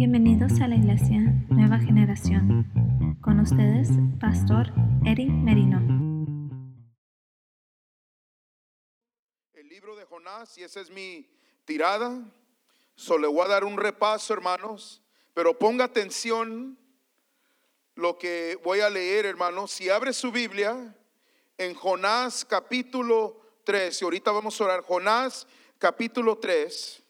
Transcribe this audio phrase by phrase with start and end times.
[0.00, 3.18] Bienvenidos a la Iglesia Nueva Generación.
[3.20, 4.72] Con ustedes, Pastor
[5.04, 5.76] Eric Merino.
[9.52, 11.28] el libro de Jonás y esa es mi
[11.66, 12.18] tirada.
[12.94, 15.02] Solo le voy a dar un repaso, hermanos,
[15.34, 16.78] pero ponga atención
[17.94, 19.70] lo que voy a leer, hermanos.
[19.70, 20.96] Si abre su Biblia
[21.58, 25.46] en Jonás capítulo 3, y ahorita vamos a orar, Jonás
[25.78, 27.04] capítulo 3.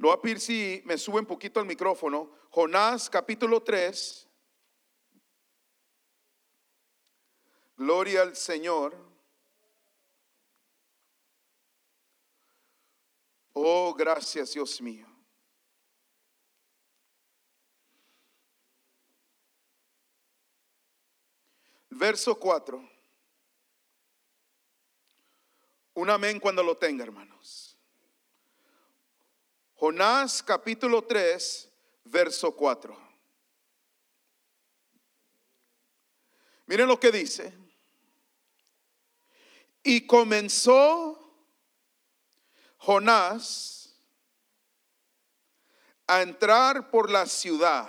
[0.00, 2.30] Lo voy a pedir si me sube un poquito el micrófono.
[2.48, 4.26] Jonás capítulo 3.
[7.76, 8.96] Gloria al Señor.
[13.52, 15.06] Oh, gracias Dios mío.
[21.90, 22.90] Verso 4.
[25.92, 27.69] Un amén cuando lo tenga, hermanos.
[29.80, 31.70] Jonás capítulo 3,
[32.04, 32.94] verso 4.
[36.66, 37.50] Miren lo que dice.
[39.82, 41.18] Y comenzó
[42.76, 43.96] Jonás
[46.06, 47.88] a entrar por la ciudad,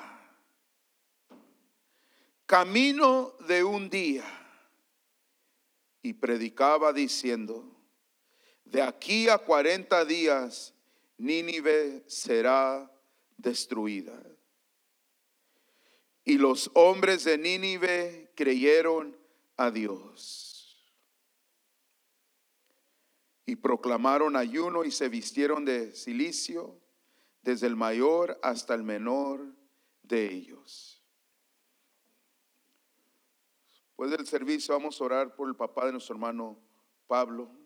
[2.46, 4.24] camino de un día,
[6.02, 7.66] y predicaba diciendo,
[8.64, 10.74] de aquí a 40 días
[11.22, 12.92] Nínive será
[13.38, 14.20] destruida.
[16.24, 19.16] Y los hombres de Nínive creyeron
[19.56, 20.52] a Dios
[23.46, 26.80] y proclamaron ayuno y se vistieron de silicio,
[27.44, 29.46] desde el mayor hasta el menor
[30.02, 31.04] de ellos.
[33.86, 36.58] Después del servicio vamos a orar por el papá de nuestro hermano
[37.06, 37.61] Pablo.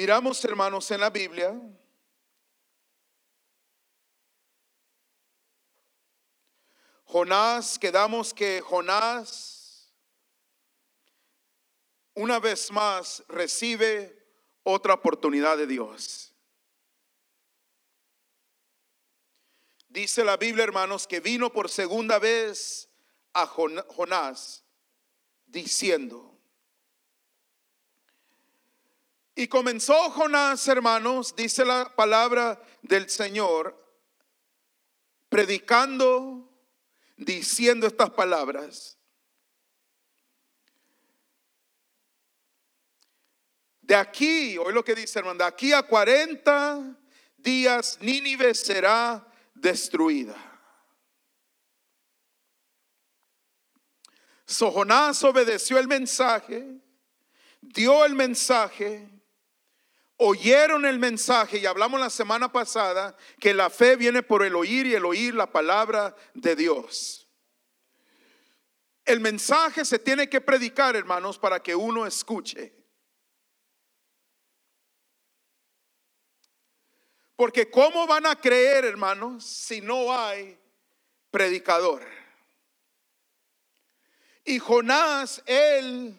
[0.00, 1.60] Miramos, hermanos, en la Biblia
[7.04, 9.92] Jonás, quedamos que Jonás
[12.14, 14.26] una vez más recibe
[14.62, 16.32] otra oportunidad de Dios.
[19.86, 22.88] Dice la Biblia, hermanos, que vino por segunda vez
[23.34, 24.64] a Jon- Jonás
[25.44, 26.29] diciendo,
[29.34, 33.76] y comenzó Jonás, hermanos, dice la palabra del Señor,
[35.28, 36.50] predicando
[37.16, 38.98] diciendo estas palabras.
[43.80, 46.96] De aquí, hoy lo que dice hermano, de aquí a 40
[47.36, 50.36] días Nínive será destruida.
[54.46, 56.80] So Jonás obedeció el mensaje,
[57.60, 59.08] dio el mensaje,
[60.22, 64.86] oyeron el mensaje y hablamos la semana pasada que la fe viene por el oír
[64.86, 67.26] y el oír la palabra de Dios.
[69.06, 72.70] El mensaje se tiene que predicar, hermanos, para que uno escuche.
[77.34, 80.60] Porque ¿cómo van a creer, hermanos, si no hay
[81.30, 82.02] predicador?
[84.44, 86.14] Y Jonás, él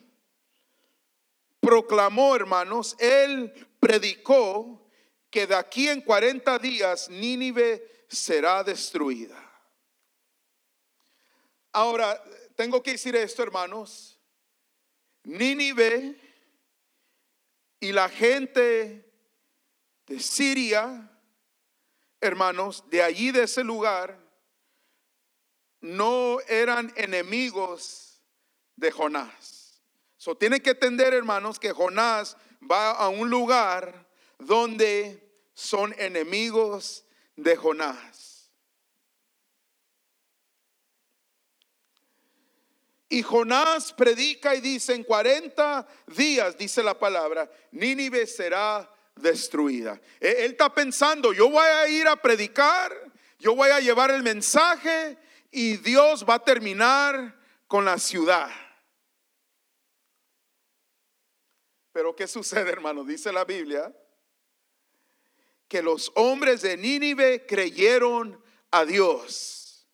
[1.59, 4.88] proclamó, hermanos, él predicó
[5.30, 9.38] que de aquí en 40 días Nínive será destruida.
[11.74, 12.22] Ahora,
[12.56, 14.20] tengo que decir esto, hermanos.
[15.24, 16.16] Nínive
[17.80, 19.12] y la gente
[20.06, 21.09] de Siria,
[22.20, 24.20] hermanos, de allí de ese lugar,
[25.80, 28.22] no eran enemigos
[28.75, 29.81] de Jonás.
[30.18, 32.38] So, tienen que entender, hermanos, que Jonás
[32.69, 34.07] va a un lugar
[34.38, 37.05] donde son enemigos
[37.35, 38.51] de Jonás.
[43.09, 49.99] Y Jonás predica y dice, en 40 días, dice la palabra, Nínive será destruida.
[50.19, 52.93] E- Él está pensando, yo voy a ir a predicar,
[53.37, 55.17] yo voy a llevar el mensaje
[55.52, 57.35] y Dios va a terminar
[57.67, 58.49] con la ciudad.
[61.91, 63.03] Pero ¿qué sucede, hermano?
[63.03, 63.93] Dice la Biblia
[65.67, 69.88] que los hombres de Nínive creyeron a Dios.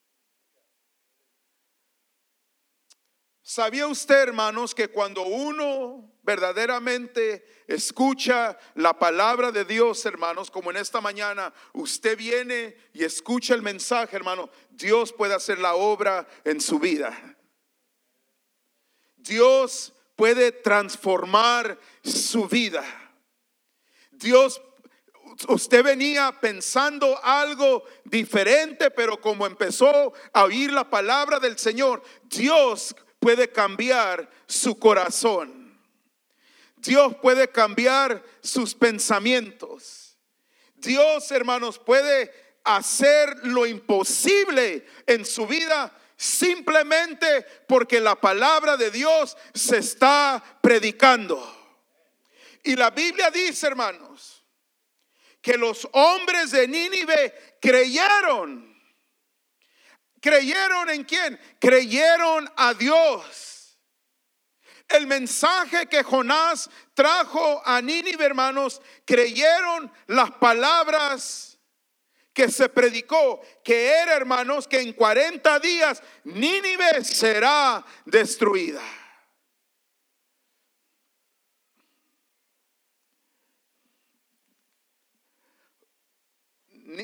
[3.43, 10.77] ¿Sabía usted, hermanos, que cuando uno verdaderamente escucha la palabra de Dios, hermanos, como en
[10.77, 16.59] esta mañana, usted viene y escucha el mensaje, hermano, Dios puede hacer la obra en
[16.59, 17.37] su vida.
[19.15, 22.83] Dios puede transformar su vida.
[24.11, 24.59] Dios,
[25.47, 32.95] usted venía pensando algo diferente, pero como empezó a oír la palabra del Señor, Dios
[33.19, 35.79] puede cambiar su corazón.
[36.77, 40.17] Dios puede cambiar sus pensamientos.
[40.75, 42.31] Dios, hermanos, puede
[42.63, 51.55] hacer lo imposible en su vida simplemente porque la palabra de Dios se está predicando.
[52.63, 54.43] Y la Biblia dice, hermanos,
[55.41, 58.75] que los hombres de Nínive creyeron.
[60.19, 61.39] ¿Creyeron en quién?
[61.59, 63.77] Creyeron a Dios.
[64.89, 71.46] El mensaje que Jonás trajo a Nínive, hermanos, creyeron las palabras
[72.37, 78.83] que se predicó, que era, hermanos, que en 40 días Nínive será destruida.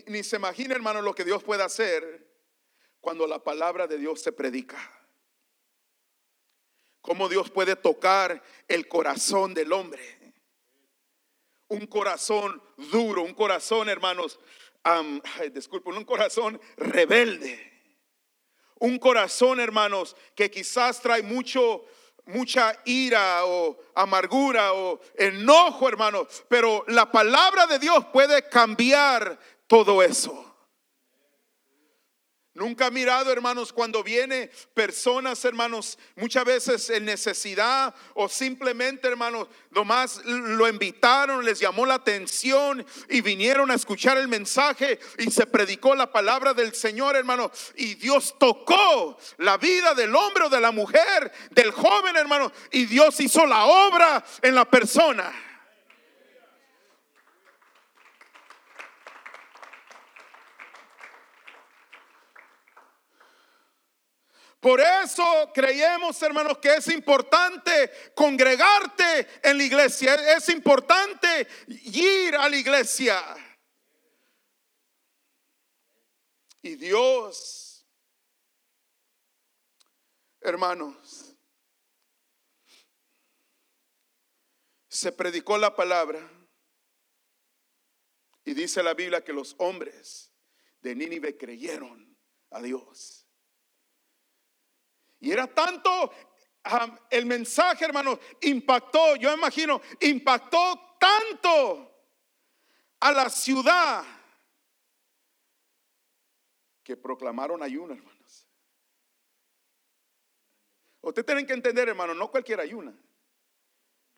[0.05, 2.31] Ni, se imagina, hermanos, lo que Dios puede hacer
[3.01, 4.77] cuando la palabra de Dios se predica.
[7.01, 10.35] Cómo Dios puede tocar el corazón del hombre.
[11.69, 14.39] Un corazón duro, un corazón, hermanos,
[15.53, 17.71] disculpen, un corazón rebelde.
[18.79, 21.85] Un corazón, hermanos, que quizás trae mucho,
[22.25, 26.43] mucha ira o amargura o enojo, hermanos.
[26.49, 30.52] Pero la palabra de Dios puede cambiar todo eso.
[32.55, 39.47] Nunca ha mirado, hermanos, cuando viene personas, hermanos, muchas veces en necesidad o simplemente, hermanos,
[39.71, 45.47] nomás lo invitaron, les llamó la atención y vinieron a escuchar el mensaje y se
[45.47, 47.51] predicó la palabra del Señor, hermano.
[47.75, 52.85] Y Dios tocó la vida del hombre o de la mujer, del joven, hermano, y
[52.85, 55.52] Dios hizo la obra en la persona.
[64.63, 70.15] Por eso creemos, hermanos, que es importante congregarte en la iglesia.
[70.37, 73.21] Es importante ir a la iglesia.
[76.61, 77.85] Y Dios,
[80.39, 81.35] hermanos,
[84.87, 86.25] se predicó la palabra.
[88.45, 90.31] Y dice la Biblia que los hombres
[90.79, 92.17] de Nínive creyeron
[92.49, 93.22] a Dios.
[95.23, 96.11] Y era tanto
[97.09, 101.89] el mensaje, hermano, impactó, yo imagino, impactó tanto
[102.99, 104.03] a la ciudad
[106.83, 108.49] que proclamaron ayuno, hermanos.
[110.99, 112.93] Ustedes tienen que entender, hermano, no cualquier ayuna.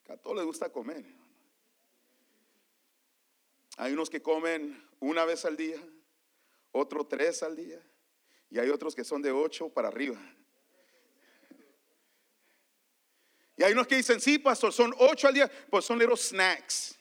[0.10, 1.06] a todos les gusta comer.
[3.78, 5.80] Hay unos que comen una vez al día,
[6.72, 7.80] otros tres al día,
[8.50, 10.20] y hay otros que son de ocho para arriba.
[13.58, 16.96] Y hay unos que dicen, sí, pastor, son ocho al día, pues son little snacks.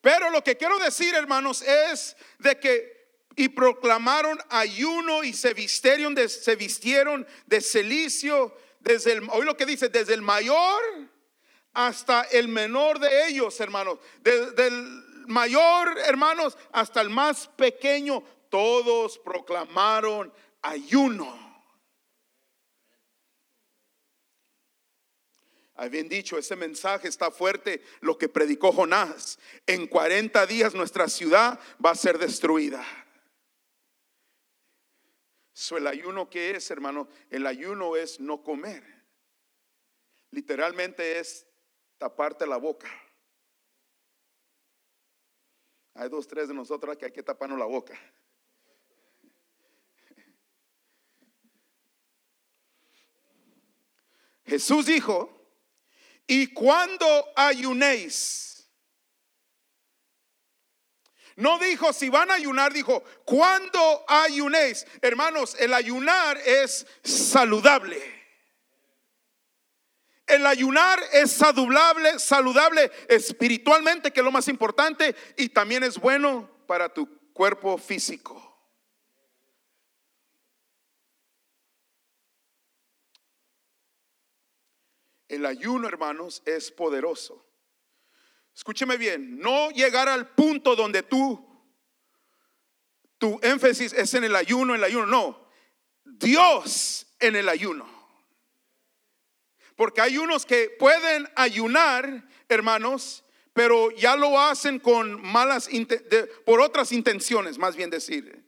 [0.00, 3.02] Pero lo que quiero decir, hermanos, es de que
[3.36, 9.56] y proclamaron ayuno y se vistieron de, se vistieron de celicio desde el, hoy lo
[9.56, 10.82] que dice, desde el mayor
[11.72, 14.84] hasta el menor de ellos, hermanos, desde el
[15.26, 21.51] mayor, hermanos, hasta el más pequeño, todos proclamaron ayuno.
[25.74, 29.38] Habían dicho, ese mensaje está fuerte, lo que predicó Jonás.
[29.66, 32.84] En 40 días nuestra ciudad va a ser destruida.
[35.54, 38.82] So, el ayuno que es, hermano, el ayuno es no comer.
[40.30, 41.46] Literalmente es
[41.98, 42.90] taparte la boca.
[45.94, 47.98] Hay dos, tres de nosotros que hay que taparnos la boca.
[54.44, 55.41] Jesús dijo,
[56.26, 58.42] y cuando ayunéis,
[61.36, 64.86] no dijo si van a ayunar, dijo cuando ayunéis.
[65.00, 68.00] Hermanos, el ayunar es saludable.
[70.26, 76.48] El ayunar es saludable, saludable espiritualmente, que es lo más importante, y también es bueno
[76.66, 78.51] para tu cuerpo físico.
[85.32, 87.42] El ayuno, hermanos, es poderoso.
[88.54, 91.42] Escúcheme bien, no llegar al punto donde tú,
[93.16, 95.48] tu énfasis es en el ayuno, en el ayuno, no.
[96.04, 97.88] Dios en el ayuno.
[99.74, 103.24] Porque hay unos que pueden ayunar, hermanos,
[103.54, 105.70] pero ya lo hacen con malas,
[106.44, 108.44] por otras intenciones, más bien decir.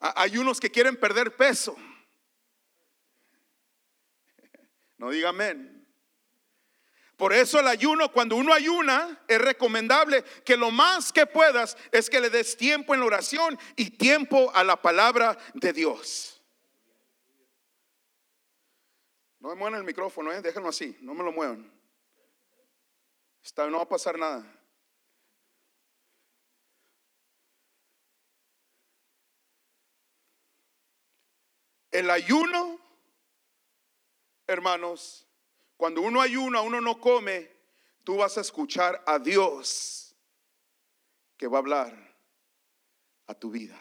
[0.00, 1.76] Hay unos que quieren perder peso.
[4.98, 5.78] No diga amén.
[7.16, 12.08] Por eso el ayuno, cuando uno ayuna, es recomendable que lo más que puedas es
[12.08, 16.40] que le des tiempo en la oración y tiempo a la palabra de Dios.
[19.40, 20.40] No me muevan el micrófono, ¿eh?
[20.40, 21.72] déjenlo así, no me lo muevan.
[23.42, 24.44] Está, no va a pasar nada.
[31.90, 32.78] El ayuno,
[34.48, 35.26] hermanos,
[35.76, 37.48] cuando uno ayuna, uno no come,
[38.02, 40.16] tú vas a escuchar a Dios
[41.36, 42.16] que va a hablar
[43.26, 43.78] a tu vida.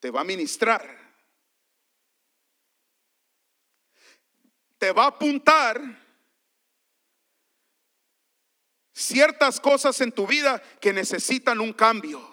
[0.00, 0.98] Te va a ministrar.
[4.78, 5.80] Te va a apuntar
[8.92, 12.28] ciertas cosas en tu vida que necesitan un cambio.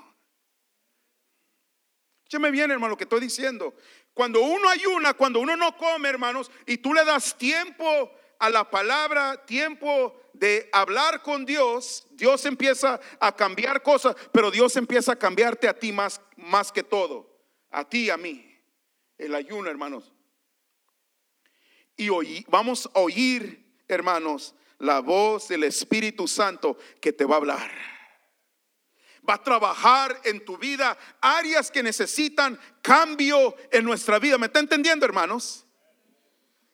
[2.39, 3.75] me bien, hermano, lo que estoy diciendo.
[4.19, 8.69] Cuando uno ayuna, cuando uno no come, hermanos, y tú le das tiempo a la
[8.69, 15.15] palabra, tiempo de hablar con Dios, Dios empieza a cambiar cosas, pero Dios empieza a
[15.15, 17.33] cambiarte a ti más, más que todo,
[17.71, 18.59] a ti a mí.
[19.17, 20.11] El ayuno, hermanos.
[21.95, 27.37] Y hoy vamos a oír, hermanos, la voz del Espíritu Santo que te va a
[27.37, 27.98] hablar
[29.27, 34.37] va a trabajar en tu vida áreas que necesitan cambio en nuestra vida.
[34.37, 35.65] ¿Me está entendiendo, hermanos?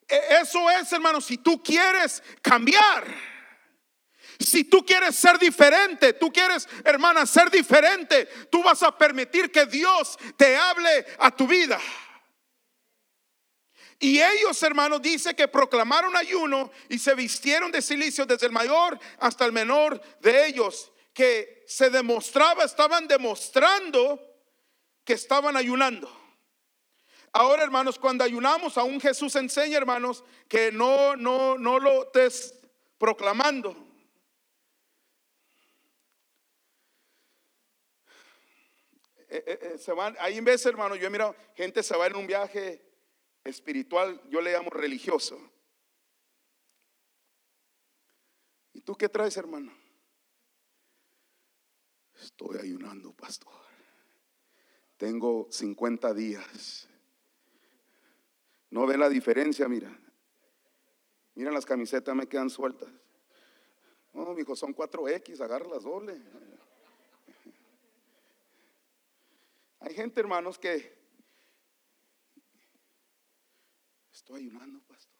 [0.07, 3.35] E, eso es, hermanos, si tú quieres cambiar.
[4.39, 9.65] Si tú quieres ser diferente, tú quieres, hermana, ser diferente, tú vas a permitir que
[9.65, 11.79] Dios te hable a tu vida.
[13.97, 18.99] Y ellos, hermanos, dice que proclamaron ayuno y se vistieron de silicio desde el mayor
[19.19, 24.19] hasta el menor de ellos que se demostraba, estaban demostrando
[25.05, 26.11] que estaban ayunando.
[27.31, 32.59] Ahora, hermanos, cuando ayunamos, aún Jesús enseña, hermanos, que no, no, no lo estés
[32.97, 33.71] proclamando.
[39.29, 42.07] Eh, eh, eh, se van, ahí en vez, hermanos, yo he mirado, gente se va
[42.07, 42.81] en un viaje
[43.45, 45.39] espiritual, yo le llamo religioso.
[48.73, 49.84] ¿Y tú qué traes, hermano?
[52.25, 53.53] Estoy ayunando, pastor.
[54.97, 56.89] Tengo 50 días.
[58.71, 59.95] No ve la diferencia, mira.
[61.35, 62.89] Mira las camisetas me quedan sueltas.
[64.11, 66.19] No, mi hijo, son 4X, agarra las doble.
[69.81, 70.97] Hay gente, hermanos, que
[74.11, 75.13] estoy ayunando, pastor.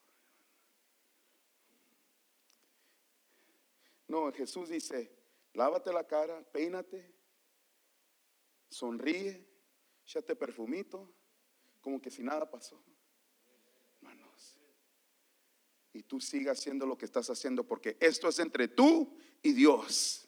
[4.08, 5.15] No, Jesús dice,
[5.56, 7.14] lávate la cara, peínate,
[8.70, 9.48] sonríe,
[10.04, 11.12] échate perfumito,
[11.82, 12.84] como que si nada pasó.
[13.98, 14.60] Hermanos,
[15.94, 20.28] y tú sigas haciendo lo que estás haciendo porque esto es entre tú y Dios.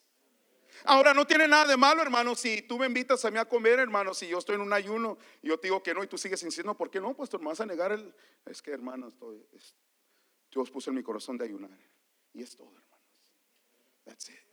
[0.84, 3.80] Ahora no tiene nada de malo, hermano, si tú me invitas a mí a comer,
[3.80, 6.18] hermano, si yo estoy en un ayuno y yo te digo que no y tú
[6.18, 7.16] sigues insistiendo, ¿por qué no?
[7.16, 8.14] Pues tú vas a negar el...
[8.46, 9.44] Es que, hermano, estoy,
[10.52, 11.78] Dios puso en mi corazón de ayunar.
[12.34, 12.88] Y es todo, hermanos.
[14.06, 14.47] That's it.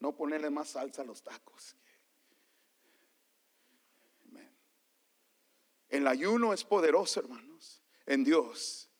[0.00, 1.76] No ponerle más salsa a los tacos.
[5.90, 8.90] El ayuno es poderoso, hermanos, en Dios.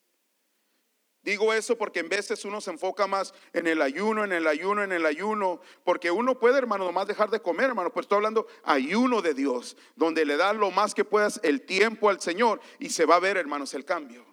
[1.22, 4.82] Digo eso porque en veces uno se enfoca más en el ayuno, en el ayuno,
[4.82, 8.46] en el ayuno, porque uno puede, hermano, nomás dejar de comer, hermano, pues estoy hablando
[8.64, 12.88] ayuno de Dios, donde le das lo más que puedas el tiempo al Señor y
[12.88, 14.24] se va a ver, hermanos, el cambio.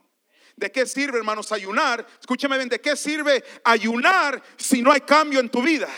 [0.56, 2.08] ¿De qué sirve, hermanos, ayunar?
[2.20, 5.90] Escúchame bien, ¿de qué sirve ayunar si no hay cambio en tu vida?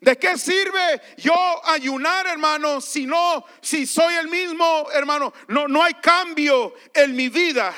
[0.00, 1.34] ¿De qué sirve yo
[1.64, 5.32] ayunar, hermano, si no, si soy el mismo, hermano?
[5.48, 7.74] No, no hay cambio en mi vida.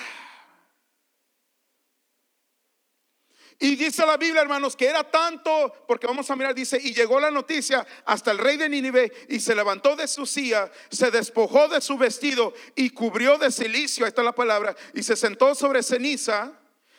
[3.58, 7.18] Y dice la Biblia, hermanos, que era tanto, porque vamos a mirar, dice, y llegó
[7.18, 11.66] la noticia hasta el rey de Nínive y se levantó de su silla, se despojó
[11.68, 15.82] de su vestido y cubrió de silicio, ahí está la palabra, y se sentó sobre
[15.82, 16.52] ceniza,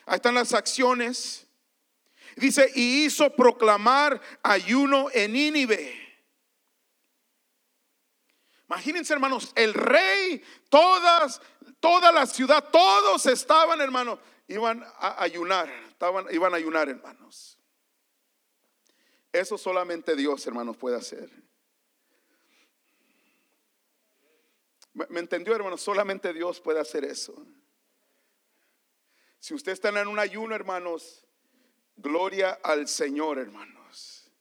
[0.08, 1.47] ahí están las acciones,
[2.38, 6.08] Dice, y hizo proclamar ayuno en Nínive.
[8.70, 11.42] Imagínense, hermanos, el rey, todas,
[11.80, 15.68] toda la ciudad, todos estaban, hermanos, iban a ayunar,
[16.32, 17.58] iban a ayunar, hermanos.
[19.32, 21.30] Eso solamente Dios, hermanos, puede hacer.
[24.94, 25.78] ¿Me, entendió, hermano?
[25.78, 27.36] Solamente Dios puede hacer eso.
[29.40, 31.27] Si usted está en un ayuno, hermanos,
[31.98, 34.32] gloria al Señor, hermanos.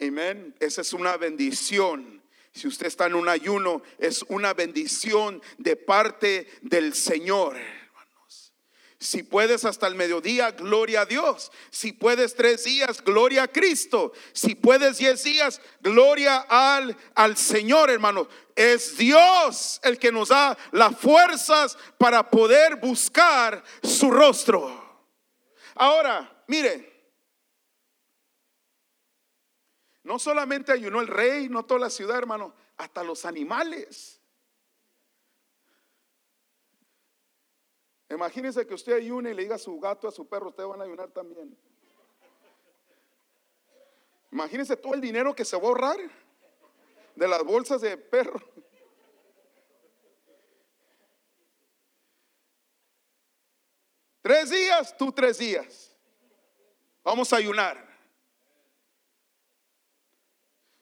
[0.00, 0.54] Amén.
[0.60, 2.22] Esa es una bendición.
[2.52, 7.56] Si usted está en un ayuno, es una bendición de parte del Señor.
[7.56, 8.52] hermanos.
[9.00, 11.52] Si puedes hasta el mediodía, gloria a Dios.
[11.70, 14.12] Si puedes tres días, gloria a Cristo.
[14.32, 18.28] Si puedes diez días, gloria al, al Señor, hermanos.
[18.56, 25.06] Es Dios el que nos da las fuerzas para poder buscar su rostro.
[25.76, 26.98] Ahora, mire,
[30.02, 34.20] no solamente ayunó el rey, no toda la ciudad, hermano, hasta los animales.
[38.10, 40.80] Imagínense que usted ayune y le diga a su gato, a su perro, ustedes van
[40.80, 41.56] a ayunar también.
[44.32, 45.98] Imagínense todo el dinero que se va a ahorrar
[47.14, 48.40] de las bolsas de perro.
[54.22, 55.87] Tres días, tú tres días.
[57.08, 57.82] Vamos a ayunar.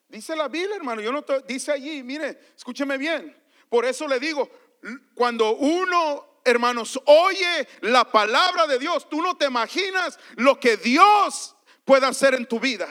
[0.08, 3.40] Dice la Biblia, hermano, yo no te- dice allí, mire, escúcheme bien.
[3.68, 4.50] Por eso le digo,
[5.14, 11.54] cuando uno, hermanos, oye la palabra de Dios, tú no te imaginas lo que Dios
[11.84, 12.88] puede hacer en tu vida.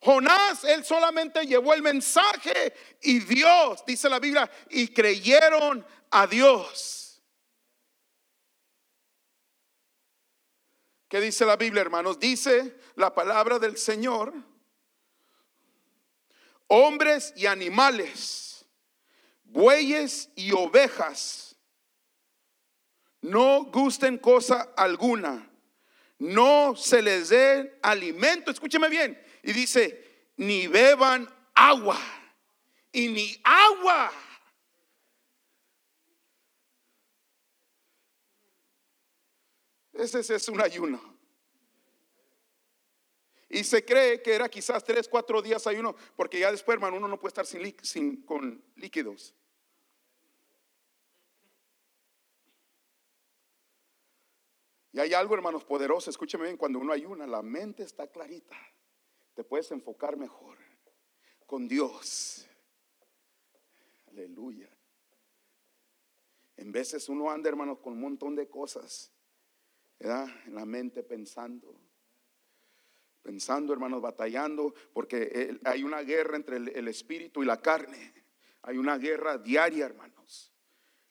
[0.00, 2.72] Jonás, él solamente llevó el mensaje
[3.02, 6.99] y Dios, dice la Biblia, y creyeron a Dios.
[11.10, 12.20] ¿Qué dice la Biblia, hermanos?
[12.20, 14.32] Dice la palabra del Señor,
[16.68, 18.64] hombres y animales,
[19.42, 21.56] bueyes y ovejas,
[23.22, 25.50] no gusten cosa alguna,
[26.20, 31.98] no se les dé alimento, escúcheme bien, y dice, ni beban agua,
[32.92, 34.12] y ni agua.
[40.00, 41.20] Ese es un ayuno.
[43.50, 47.08] Y se cree que era quizás tres, cuatro días ayuno, porque ya después, hermano, uno
[47.08, 49.34] no puede estar sin, con líquidos.
[54.92, 56.10] Y hay algo, hermanos, poderoso.
[56.10, 58.56] Escúcheme bien, cuando uno ayuna, la mente está clarita.
[59.34, 60.56] Te puedes enfocar mejor
[61.44, 62.48] con Dios.
[64.06, 64.70] Aleluya.
[66.56, 69.12] En veces uno anda, hermanos, con un montón de cosas,
[70.00, 71.80] En la mente pensando
[73.22, 78.12] pensando, hermanos, batallando, porque hay una guerra entre el, espíritu y la carne.
[78.62, 80.52] Hay una guerra diaria, hermanos.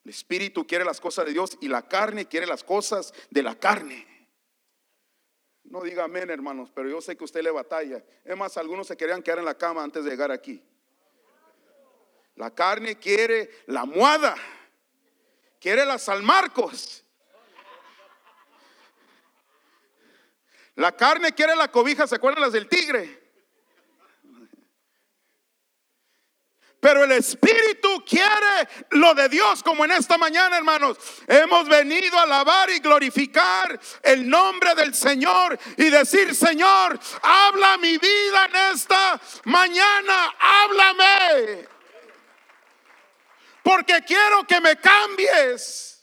[0.03, 3.57] El espíritu quiere las cosas de Dios y la carne quiere las cosas de la
[3.59, 4.05] carne.
[5.63, 8.03] No diga amén, hermanos, pero yo sé que usted le batalla.
[8.23, 10.63] Es más, algunos se querían quedar en la cama antes de llegar aquí.
[12.35, 14.35] La carne quiere la muada,
[15.59, 17.03] quiere las salmarcos.
[20.79, 23.21] La carne quiere la cobija, ¿se acuerdan las del tigre?
[26.79, 30.97] Pero el Espíritu quiere lo de Dios, como en esta mañana, hermanos.
[31.27, 37.97] Hemos venido a alabar y glorificar el nombre del Señor y decir, Señor, habla mi
[37.97, 41.67] vida en esta mañana, háblame.
[43.61, 45.98] Porque quiero que me cambies.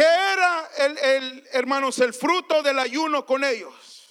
[0.00, 4.08] ¿Qué era el, el, hermanos, el fruto del ayuno con ellos?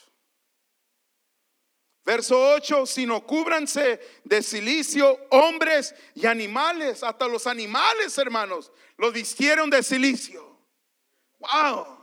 [2.05, 9.71] Verso 8, sino cúbranse de silicio hombres y animales, hasta los animales, hermanos, los vistieron
[9.71, 10.59] de silicio.
[11.39, 11.97] Wow.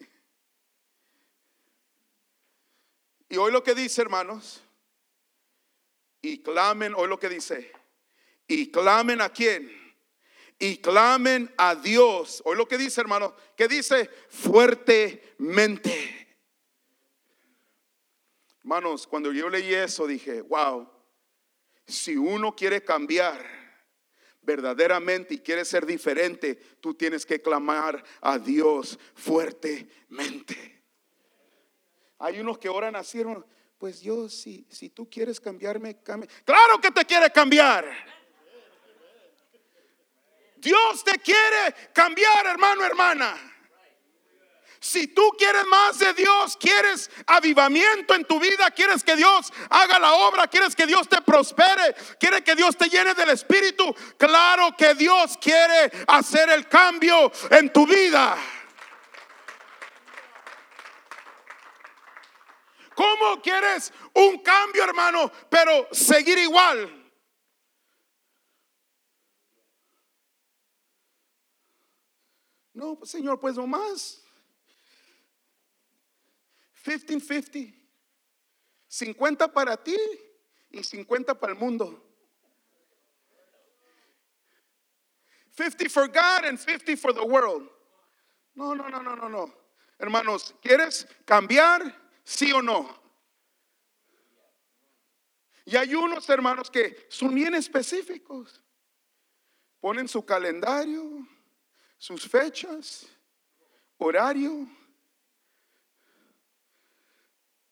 [3.28, 4.65] Y hoy lo que dice, hermanos,
[6.26, 7.70] y clamen, hoy lo que dice,
[8.48, 9.70] y clamen a quién,
[10.58, 12.42] y clamen a Dios.
[12.44, 16.26] Hoy lo que dice, hermano, que dice fuertemente.
[18.58, 20.90] Hermanos, cuando yo leí eso dije, wow,
[21.86, 23.46] si uno quiere cambiar
[24.42, 30.82] verdaderamente y quiere ser diferente, tú tienes que clamar a Dios fuertemente.
[32.18, 33.46] Hay unos que oran así, hermano.
[33.78, 36.30] Pues yo, si, si tú quieres cambiarme, cambia.
[36.44, 37.84] Claro que te quiere cambiar.
[40.56, 43.52] Dios te quiere cambiar, hermano, hermana.
[44.80, 49.98] Si tú quieres más de Dios, quieres avivamiento en tu vida, quieres que Dios haga
[49.98, 54.76] la obra, quieres que Dios te prospere, quieres que Dios te llene del Espíritu, claro
[54.76, 58.36] que Dios quiere hacer el cambio en tu vida.
[62.96, 67.12] ¿Cómo quieres un cambio, hermano, pero seguir igual?
[72.72, 74.22] No, pues, Señor, pues no más.
[76.86, 77.74] 15-50.
[78.88, 79.96] 50 para ti
[80.70, 82.02] y 50 para el mundo.
[85.54, 87.68] 50 for God and 50 for the world.
[88.54, 89.54] No, no, no, no, no, no.
[89.98, 92.05] Hermanos, ¿quieres cambiar?
[92.26, 92.88] Sí o no.
[95.64, 98.60] Y hay unos hermanos que son bien específicos.
[99.78, 101.24] Ponen su calendario,
[101.96, 103.06] sus fechas,
[103.96, 104.68] horario.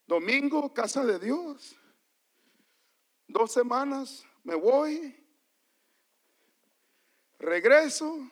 [0.07, 1.75] Domingo, casa de Dios.
[3.27, 5.21] Dos semanas, me voy.
[7.41, 8.31] Regreso.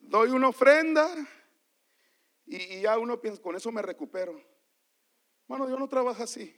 [0.00, 1.08] Doy una ofrenda.
[2.52, 4.38] Y, ya uno piensa, con eso me recupero.
[5.48, 6.54] Bueno, Dios no trabaja así.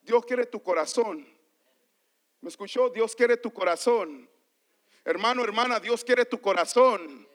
[0.00, 1.28] Dios quiere tu corazón.
[2.40, 2.88] ¿Me escuchó?
[2.88, 4.28] Dios quiere tu corazón.
[5.04, 7.28] Hermano, hermana, Dios quiere tu corazón.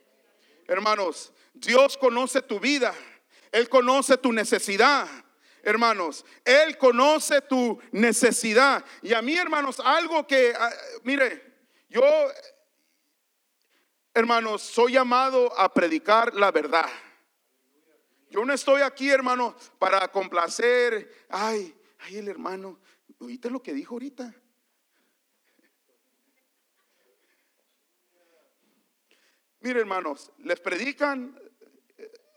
[0.65, 2.95] Hermanos, Dios conoce tu vida.
[3.51, 5.07] Él conoce tu necesidad.
[5.61, 8.83] Hermanos, Él conoce tu necesidad.
[9.03, 10.71] Y a mí, hermanos, algo que, ah,
[11.03, 11.43] mire,
[11.87, 12.01] yo,
[14.15, 16.89] hermanos, soy llamado a predicar la verdad.
[18.29, 21.25] Yo no estoy aquí, hermano, para complacer.
[21.29, 22.79] Ay, ay, el hermano,
[23.19, 24.33] ¿oíste lo que dijo ahorita?
[29.59, 31.37] Mire, hermanos, les predican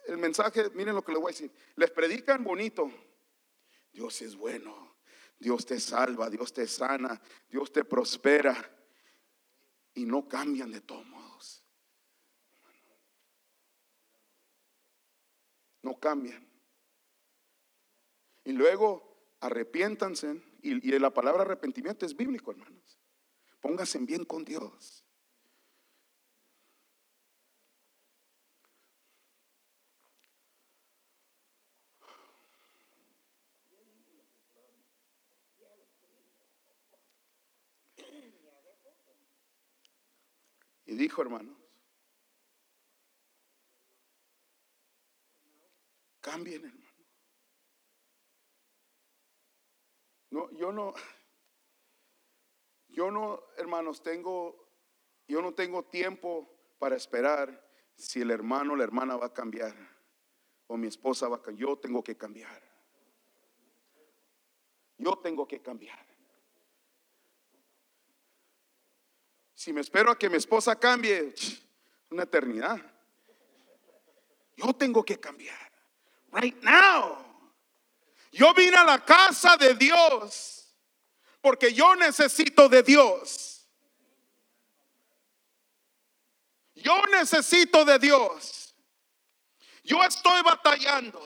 [0.06, 1.52] el mensaje, miren lo que les voy a decir.
[1.76, 2.90] Les predican bonito.
[3.92, 4.96] Dios es bueno.
[5.38, 8.54] Dios te salva, Dios te sana, Dios te prospera.
[9.94, 11.06] Y no cambian de todos
[15.82, 16.46] No cambian.
[18.44, 20.42] Y luego arrepiéntanse.
[20.62, 22.98] Y, la palabra arrepentimiento es bíblico, hermanos.
[23.60, 25.04] Pónganse bien con Dios.
[40.86, 41.59] Y dijo, hermanos,
[46.30, 46.90] cambien, hermano.
[50.30, 50.94] No, yo no,
[52.88, 54.68] yo no, hermanos, tengo,
[55.26, 59.74] yo no tengo tiempo para esperar si el hermano o la hermana va a cambiar
[60.68, 61.68] o mi esposa va a cambiar.
[61.68, 62.62] Yo tengo que cambiar.
[64.98, 66.06] Yo tengo que cambiar.
[69.54, 71.34] Si me espero a que mi esposa cambie,
[72.10, 72.80] una eternidad.
[74.56, 75.69] Yo tengo que cambiar.
[76.32, 77.18] Right now.
[78.32, 80.68] Yo vine a la casa de Dios
[81.42, 83.66] porque yo necesito de Dios.
[86.74, 88.74] Yo necesito de Dios.
[89.82, 91.20] Yo estoy batallando.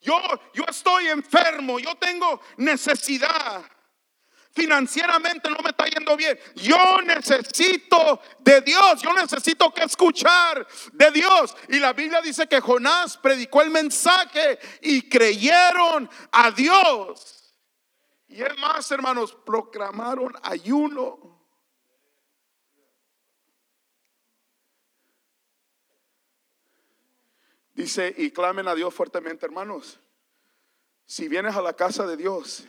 [0.00, 0.20] Yo,
[0.52, 1.78] yo estoy enfermo.
[1.78, 3.64] Yo tengo necesidad
[4.56, 6.38] financieramente no me está yendo bien.
[6.54, 11.54] Yo necesito de Dios, yo necesito que escuchar de Dios.
[11.68, 17.54] Y la Biblia dice que Jonás predicó el mensaje y creyeron a Dios.
[18.28, 21.26] Y es más, hermanos, proclamaron ayuno.
[27.74, 30.00] Dice, y clamen a Dios fuertemente, hermanos.
[31.04, 32.66] Si vienes a la casa de Dios,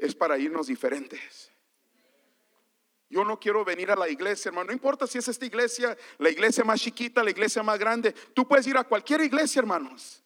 [0.00, 1.50] es para irnos diferentes.
[3.08, 4.68] Yo no quiero venir a la iglesia, hermano.
[4.68, 8.12] No importa si es esta iglesia, la iglesia más chiquita, la iglesia más grande.
[8.12, 10.22] Tú puedes ir a cualquier iglesia, hermanos.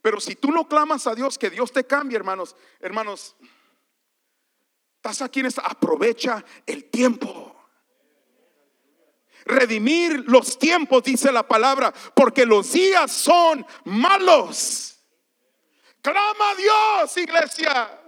[0.00, 3.36] Pero si tú no clamas a Dios, que Dios te cambie, hermanos, hermanos,
[4.96, 7.54] estás aquí en esta, aprovecha el tiempo.
[9.44, 14.98] Redimir los tiempos, dice la palabra, porque los días son malos.
[16.00, 18.03] Clama a Dios, iglesia.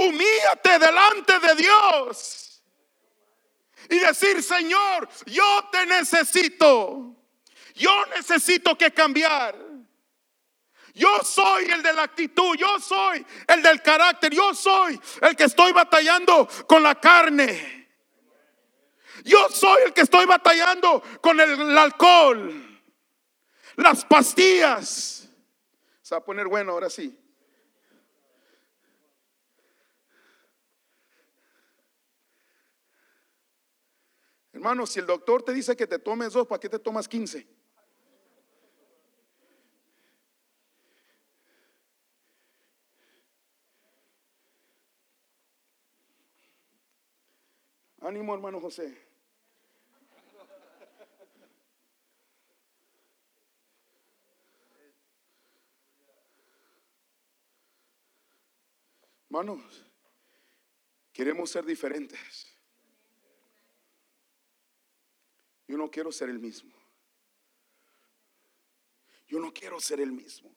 [0.00, 2.62] Humíllate delante de Dios
[3.90, 7.16] y decir, Señor, yo te necesito.
[7.74, 9.54] Yo necesito que cambiar.
[10.94, 15.44] Yo soy el de la actitud, yo soy el del carácter, yo soy el que
[15.44, 17.88] estoy batallando con la carne.
[19.24, 22.80] Yo soy el que estoy batallando con el, alcohol.
[23.76, 25.28] las pastillas.
[26.00, 27.19] Se va a poner bueno ahora sí.
[34.60, 37.48] Hermano, si el doctor te dice que te tomes dos, ¿para qué te tomas 15?
[48.02, 49.02] Ánimo, hermano José.
[59.30, 59.86] Hermanos,
[61.14, 62.59] queremos ser diferentes.
[65.70, 66.72] Yo no quiero ser el mismo.
[69.28, 70.52] Yo no quiero ser el mismo.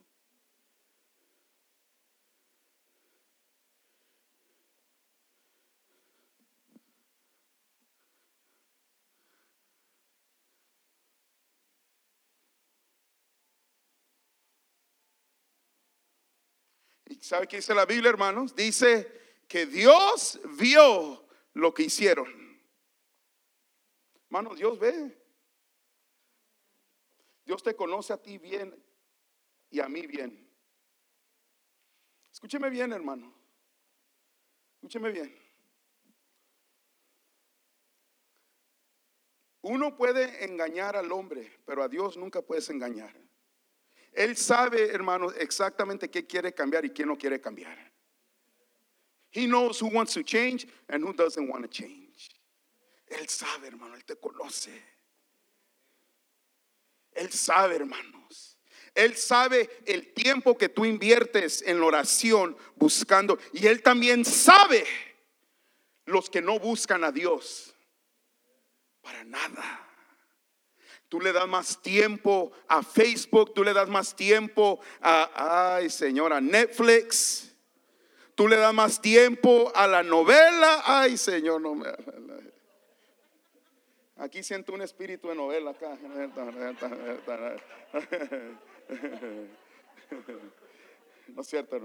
[17.06, 18.56] ¿Y sabe qué dice la Biblia, hermanos?
[18.56, 21.23] Dice que Dios vio
[21.54, 22.42] lo que hicieron.
[24.34, 25.15] Hermano, Dios ve.
[27.46, 28.76] Dios te conoce a ti bien
[29.69, 30.50] y a mí bien.
[32.32, 33.32] Escúcheme bien, hermano.
[34.74, 35.38] Escúcheme bien.
[39.62, 43.15] Uno puede engañar al hombre, pero a Dios nunca puedes engañar.
[44.13, 47.78] Él sabe, hermano, exactamente qué quiere cambiar y qué no quiere cambiar.
[49.30, 52.02] He knows who wants to change and who doesn't want to change.
[53.19, 54.71] Él sabe, hermano, Él te conoce.
[57.12, 58.58] Él sabe, hermanos.
[58.95, 63.39] Él sabe el tiempo que tú inviertes en la oración buscando.
[63.54, 64.86] Y Él también sabe
[66.06, 67.73] los que no buscan a Dios.
[69.02, 69.80] Para nada.
[71.10, 76.41] Tú le das más tiempo a Facebook, tú le das más tiempo a, ay señora,
[76.41, 77.54] Netflix.
[78.36, 80.82] Tú le das más tiempo a la novela.
[80.86, 81.88] Ay Señor, no me...
[84.23, 85.97] Aquí siento un espíritu de novela acá.
[91.27, 91.77] No es cierto,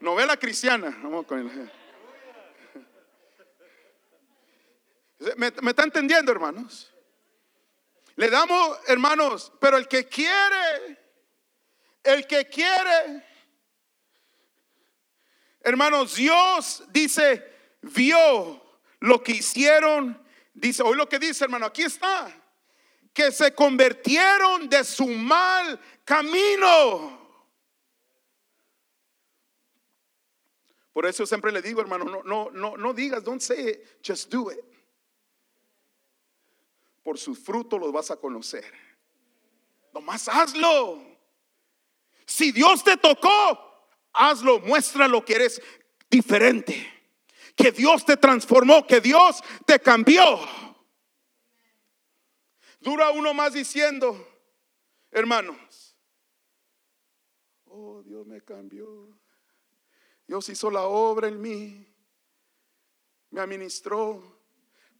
[0.00, 0.98] Novela cristiana.
[1.04, 1.46] Vamos con
[5.36, 6.92] ¿Me, ¿Me está entendiendo, hermanos?
[8.16, 10.98] Le damos, hermanos, pero el que quiere,
[12.02, 13.24] el que quiere,
[15.60, 18.67] hermanos, Dios dice, vio
[19.00, 20.20] lo que hicieron,
[20.54, 22.34] dice, hoy lo que dice hermano, aquí está,
[23.12, 27.16] que se convirtieron de su mal camino.
[30.92, 34.32] Por eso siempre le digo, hermano, no, no, no, no digas, don't say it, just
[34.32, 34.58] do it.
[37.04, 38.72] Por su fruto los vas a conocer.
[39.94, 41.00] Nomás hazlo.
[42.26, 43.30] Si Dios te tocó,
[44.12, 45.62] hazlo, muestra lo que eres
[46.10, 46.97] diferente
[47.58, 50.22] que Dios te transformó, que Dios te cambió.
[52.80, 54.16] Dura uno más diciendo,
[55.10, 55.96] hermanos,
[57.64, 59.18] oh Dios me cambió.
[60.28, 61.92] Dios hizo la obra en mí,
[63.30, 64.40] me administró,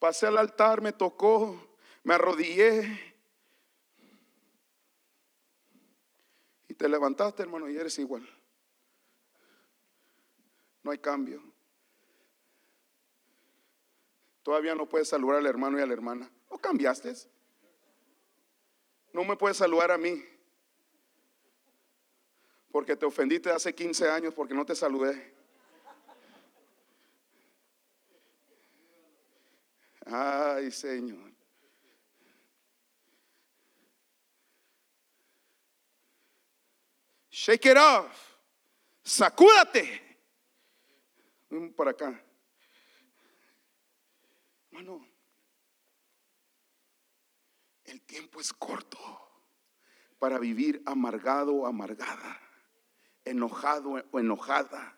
[0.01, 3.15] pasé al altar, me tocó, me arrodillé.
[6.67, 8.29] Y te levantaste, hermano, y eres igual.
[10.83, 11.58] No hay cambio.
[14.43, 16.31] Todavía no puedes saludar al hermano y a la hermana.
[16.51, 17.15] ¿No cambiaste?
[19.13, 20.25] No me puedes saludar a mí.
[22.71, 25.35] Porque te ofendiste hace 15 años porque no te saludé.
[30.07, 31.29] Ay, Señor.
[37.31, 38.39] Shake it off.
[39.03, 40.03] Sacúdate.
[41.77, 42.23] Por acá.
[47.85, 48.99] El tiempo es corto
[50.19, 52.41] para vivir amargado o amargada,
[53.25, 54.95] enojado o enojada.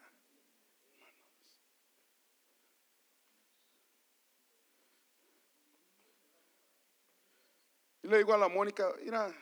[8.03, 9.33] Y le digo a la Mónica, mira,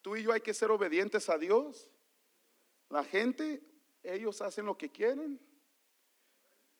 [0.00, 1.88] tú y yo hay que ser obedientes a Dios.
[2.88, 3.62] La gente,
[4.02, 5.40] ellos hacen lo que quieren.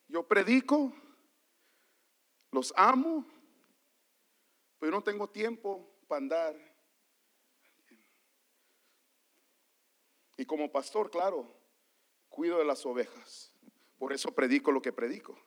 [0.08, 0.92] Yo predico,
[2.52, 3.24] los amo,
[4.78, 6.70] pero no tengo tiempo para andar.
[10.36, 11.46] Y como pastor, claro,
[12.28, 13.52] cuido de las ovejas.
[13.98, 15.38] Por eso predico lo que predico.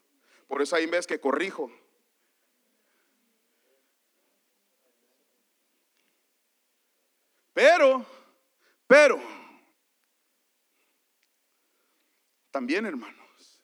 [0.48, 1.72] Por eso hay veces que corrijo.
[7.54, 8.06] Pero,
[8.88, 9.20] pero,
[12.52, 13.64] también hermanos,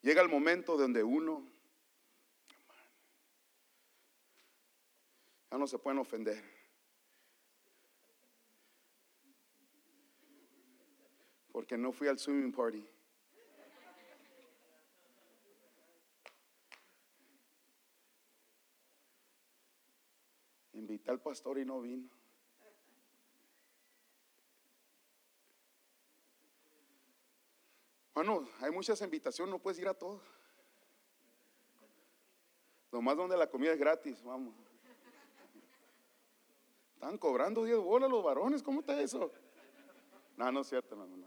[0.00, 1.51] llega el momento donde uno
[5.52, 6.42] ya no se pueden ofender.
[11.52, 12.82] Porque no fui al swimming party.
[20.72, 22.08] Invité al pastor y no vino.
[28.14, 30.22] Bueno, hay muchas invitaciones, no puedes ir a todos.
[32.90, 34.71] Nomás donde la comida es gratis, vamos.
[37.02, 39.32] Están cobrando 10 bolas los varones, ¿cómo está eso?
[40.36, 41.26] No, no es cierto, no, no.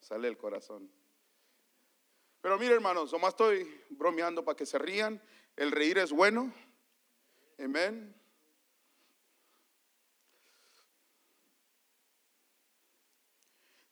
[0.00, 0.90] Sale el corazón.
[2.40, 5.22] Pero mire, hermanos, nomás estoy bromeando para que se rían.
[5.54, 6.52] El reír es bueno.
[7.56, 8.16] Amén.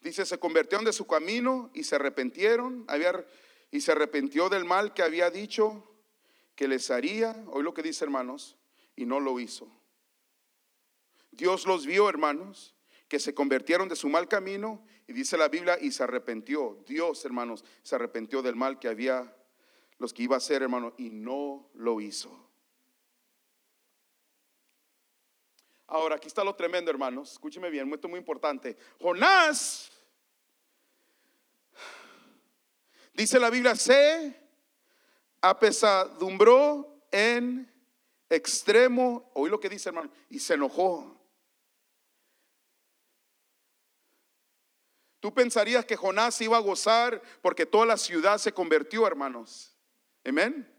[0.01, 3.25] Dice, se convirtieron de su camino y se arrepentieron, había,
[3.71, 5.81] y se arrepintió del mal que había dicho
[6.57, 8.57] que les haría, hoy lo que dice hermanos,
[8.97, 9.71] y no lo hizo.
[11.35, 12.75] Dios los vio, hermanos,
[13.07, 16.83] que se convirtieron de su mal camino y dice la Biblia y se arrepintió.
[16.85, 19.35] Dios, hermanos, se arrepintió del mal que había
[19.97, 22.29] los que iba a hacer, hermanos, y no lo hizo.
[25.87, 27.33] Ahora, aquí está lo tremendo, hermanos.
[27.33, 28.75] Escúcheme bien, esto es muy importante.
[28.99, 29.91] Jonás
[33.15, 34.35] Dice la Biblia, se
[35.39, 37.71] apesadumbró en
[38.29, 41.17] extremo, oí lo que dice hermano, y se enojó.
[45.25, 49.75] Tú pensarías que Jonás iba a gozar porque toda la ciudad se convirtió, hermanos.
[50.23, 50.71] Amén.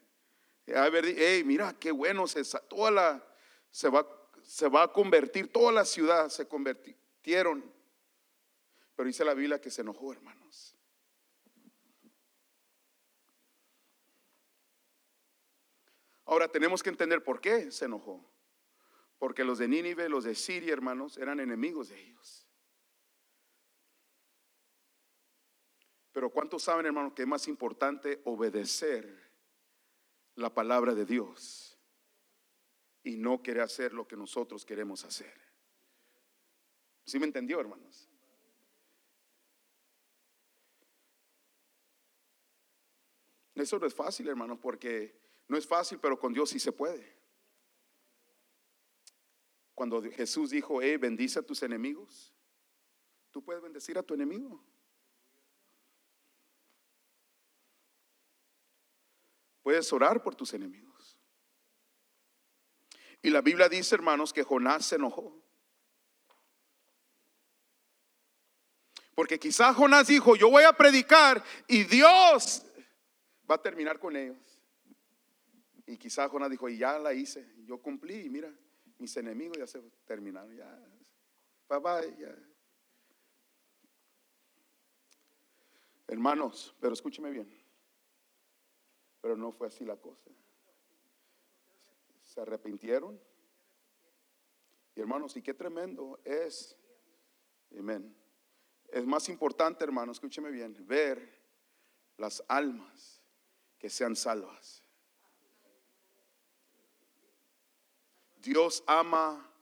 [0.72, 3.26] A ver, hey, mira qué bueno se toda la
[3.72, 4.06] se va
[4.44, 7.68] se va a convertir toda la ciudad se convirtieron.
[8.94, 10.76] Pero dice la Biblia que se enojó, hermanos.
[16.24, 18.24] Ahora tenemos que entender por qué se enojó.
[19.18, 22.45] Porque los de Nínive, los de Siria, hermanos, eran enemigos de ellos.
[26.16, 29.30] Pero ¿cuántos saben, hermanos, que es más importante obedecer
[30.34, 31.78] la palabra de Dios
[33.02, 35.38] y no querer hacer lo que nosotros queremos hacer?
[37.04, 38.08] ¿Sí me entendió, hermanos?
[43.54, 47.14] Eso no es fácil, hermanos, porque no es fácil, pero con Dios sí se puede.
[49.74, 52.32] Cuando Jesús dijo, eh, bendice a tus enemigos,
[53.30, 54.64] tú puedes bendecir a tu enemigo.
[59.66, 61.18] Puedes orar por tus enemigos.
[63.20, 65.42] Y la Biblia dice, hermanos, que Jonás se enojó.
[69.16, 72.64] Porque quizás Jonás dijo, yo voy a predicar y Dios
[73.50, 74.38] va a terminar con ellos.
[75.84, 78.54] Y quizás Jonás dijo, y ya la hice, yo cumplí, y mira,
[78.98, 80.78] mis enemigos ya se terminaron, ya,
[81.68, 82.32] bye bye, ya.
[86.06, 87.55] Hermanos, pero escúcheme bien,
[89.26, 90.30] pero no fue así la cosa.
[92.22, 93.20] Se arrepintieron.
[94.94, 96.76] Y hermanos, y qué tremendo es,
[97.76, 98.16] amén.
[98.86, 101.28] Es más importante, hermanos, escúcheme bien, ver
[102.18, 103.20] las almas
[103.80, 104.80] que sean salvas.
[108.36, 109.52] Dios ama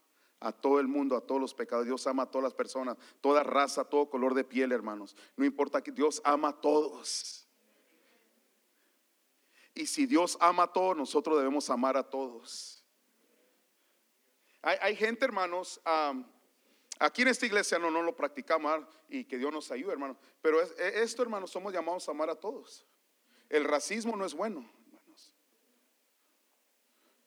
[0.41, 1.87] a todo el mundo, a todos los pecados.
[1.87, 5.15] Dios ama a todas las personas, toda raza, todo color de piel, hermanos.
[5.35, 7.44] No importa que Dios ama a todos.
[9.75, 12.81] Y si Dios ama a todos, nosotros debemos amar a todos.
[14.61, 15.79] Hay, gente, hermanos,
[16.97, 20.17] aquí en esta iglesia no, no lo practicamos y que Dios nos ayude, hermanos.
[20.41, 22.87] Pero e, esto, hermanos, somos llamados a amar a todos.
[23.47, 25.33] El racismo no es bueno, hermanos.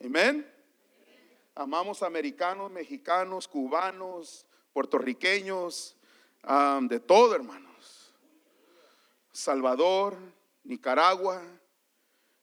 [0.03, 0.55] Amén.
[1.55, 5.97] Amamos americanos, mexicanos, cubanos, puertorriqueños,
[6.83, 8.15] de todo, hermanos.
[9.33, 10.17] Salvador,
[10.65, 11.43] Nicaragua,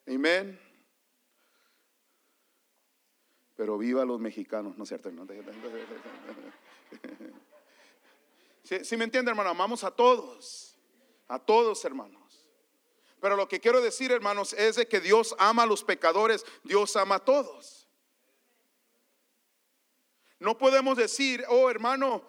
[0.07, 0.59] amén.
[3.55, 5.09] Pero viva los mexicanos, ¿no es cierto?
[8.63, 10.75] Si me entiende, hermano, amamos a todos,
[11.27, 12.49] a todos, hermanos.
[13.21, 16.95] Pero lo que quiero decir, hermanos, es de que Dios ama a los pecadores, Dios
[16.95, 17.87] ama a todos.
[20.39, 22.27] No podemos decir, oh hermano,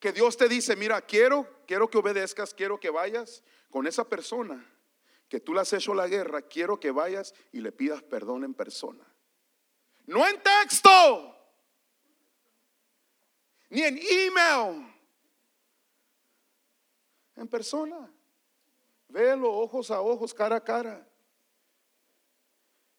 [0.00, 4.73] que Dios te dice, mira, quiero, quiero que obedezcas, quiero que vayas con esa persona
[5.28, 8.54] que tú le has hecho la guerra, quiero que vayas y le pidas perdón en
[8.54, 9.04] persona.
[10.06, 11.30] No en texto.
[13.70, 14.86] ni en email,
[17.34, 18.12] en persona.
[19.08, 21.08] Velo ojos a ojos, cara a cara.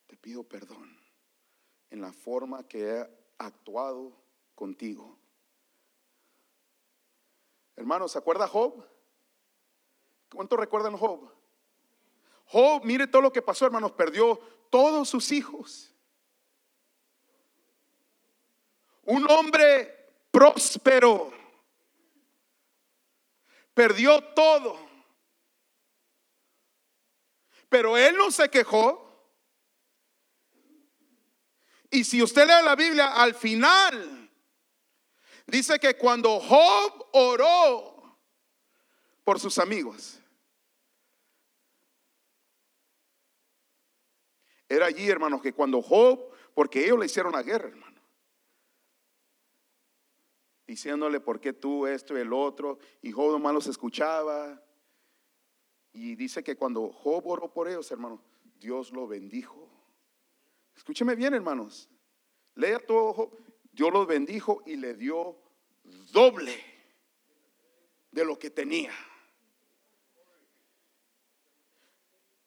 [0.08, 1.00] Te pido perdón
[1.90, 4.22] en la forma que he actuado
[4.54, 5.18] contigo.
[7.76, 8.86] Hermanos, ¿se acuerda Job?
[10.34, 11.35] ¿Cuánto recuerdan Job?
[12.56, 14.40] Job, mire todo lo que pasó, hermanos, perdió
[14.70, 15.94] todos sus hijos.
[19.04, 19.94] Un hombre
[20.32, 21.34] próspero.
[23.74, 24.80] Perdió todo.
[27.68, 29.06] Pero él no se quejó.
[31.90, 34.32] Y si usted lee la Biblia, al final
[35.46, 38.18] dice que cuando Job oró
[39.26, 40.22] por sus amigos,
[44.68, 48.02] era allí, hermanos, que cuando Job, porque ellos le hicieron la guerra, hermano,
[50.66, 54.62] diciéndole por qué tú esto y el otro, y Job nomás los escuchaba.
[55.94, 58.20] Y dice que cuando Job oró por ellos, hermanos,
[58.60, 59.70] Dios lo bendijo.
[60.76, 61.90] Escúcheme bien, hermanos.
[62.56, 63.38] Lea todo Job.
[63.72, 65.38] Dios los bendijo y le dio
[66.12, 66.58] doble
[68.12, 68.94] de lo que tenía.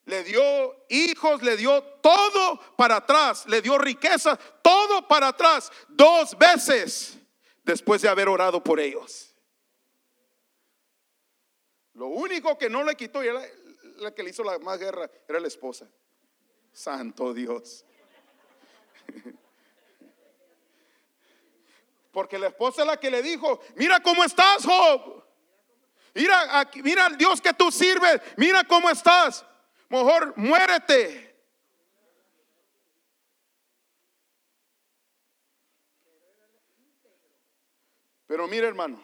[0.09, 6.35] Le dio hijos, le dio todo para atrás, le dio riqueza, todo para atrás, dos
[6.35, 7.19] veces
[7.63, 9.35] después de haber orado por ellos.
[11.93, 13.39] Lo único que no le quitó y era
[13.97, 15.87] la que le hizo la más guerra era la esposa.
[16.73, 17.85] Santo Dios.
[22.11, 25.23] Porque la esposa es la que le dijo, mira cómo estás, Job.
[26.15, 29.45] Mira, mira al Dios que tú sirves, mira cómo estás.
[29.89, 31.25] Mejor muérete.
[38.27, 39.01] Pero mire, hermano,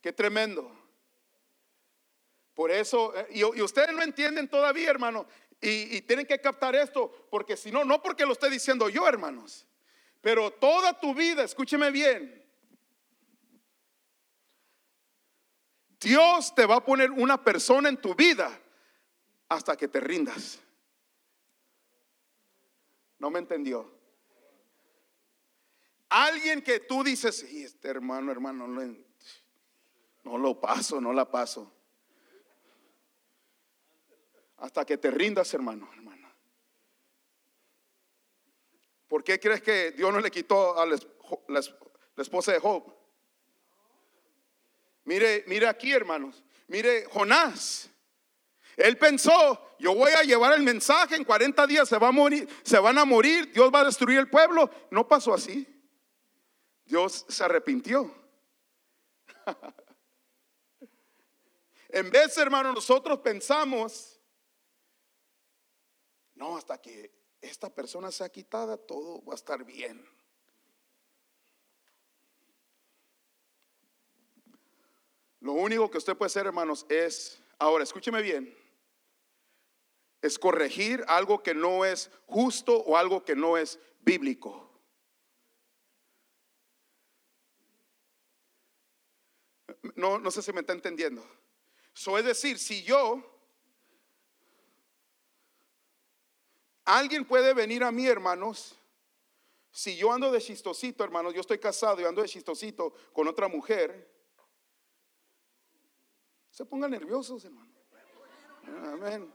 [0.00, 0.72] qué tremendo.
[2.54, 5.26] Por eso, eh, y, ustedes no entienden todavía, hermano,
[5.60, 9.06] y, y tienen que captar esto, porque si no, no porque lo esté diciendo yo,
[9.06, 9.66] hermanos,
[10.22, 12.42] pero toda tu vida, escúcheme bien,
[16.00, 18.58] Dios te va a poner una persona en tu vida
[19.48, 20.58] hasta que te rindas.
[23.18, 23.90] No me entendió.
[26.08, 28.96] Alguien que tú dices, sí, este hermano, hermano, no,
[30.24, 31.72] no lo paso, no la paso.
[34.58, 36.34] Hasta que te rindas, hermano, hermana.
[39.08, 40.98] ¿Por qué crees que Dios no le quitó a la,
[41.48, 42.92] la esposa de Job?
[45.04, 46.42] Mire, mire aquí, hermanos.
[46.66, 47.90] Mire, Jonás.
[48.76, 52.46] Él pensó, yo voy a llevar el mensaje, en 40 días se va a morir,
[52.62, 54.70] se van a morir, Dios va a destruir el pueblo.
[54.90, 55.66] No pasó así.
[56.84, 58.14] Dios se arrepintió.
[61.88, 64.20] en vez, hermano, nosotros pensamos,
[66.34, 70.06] no, hasta que esta persona sea quitada, todo va a estar bien.
[75.40, 78.65] Lo único que usted puede hacer, hermanos, es, ahora escúcheme bien,
[80.22, 84.62] es corregir algo que no es justo o algo que no es bíblico.
[89.94, 91.24] No, no sé si me está entendiendo.
[91.94, 93.22] Es decir, si yo,
[96.84, 98.76] alguien puede venir a mí, hermanos,
[99.70, 103.48] si yo ando de chistosito, hermanos, yo estoy casado y ando de chistosito con otra
[103.48, 104.14] mujer,
[106.50, 107.72] se pongan nerviosos, hermano.
[108.92, 109.32] Amén.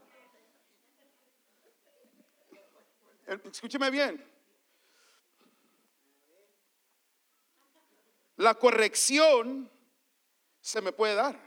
[3.44, 4.24] Escúcheme bien.
[8.36, 9.70] La corrección
[10.60, 11.38] se me puede dar.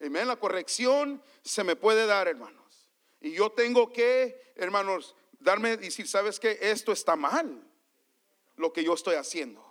[0.00, 0.26] Amén.
[0.26, 2.90] La corrección se me puede dar, hermanos.
[3.20, 7.62] Y yo tengo que, hermanos, darme, decir, ¿sabes que Esto está mal,
[8.56, 9.64] lo que yo estoy haciendo.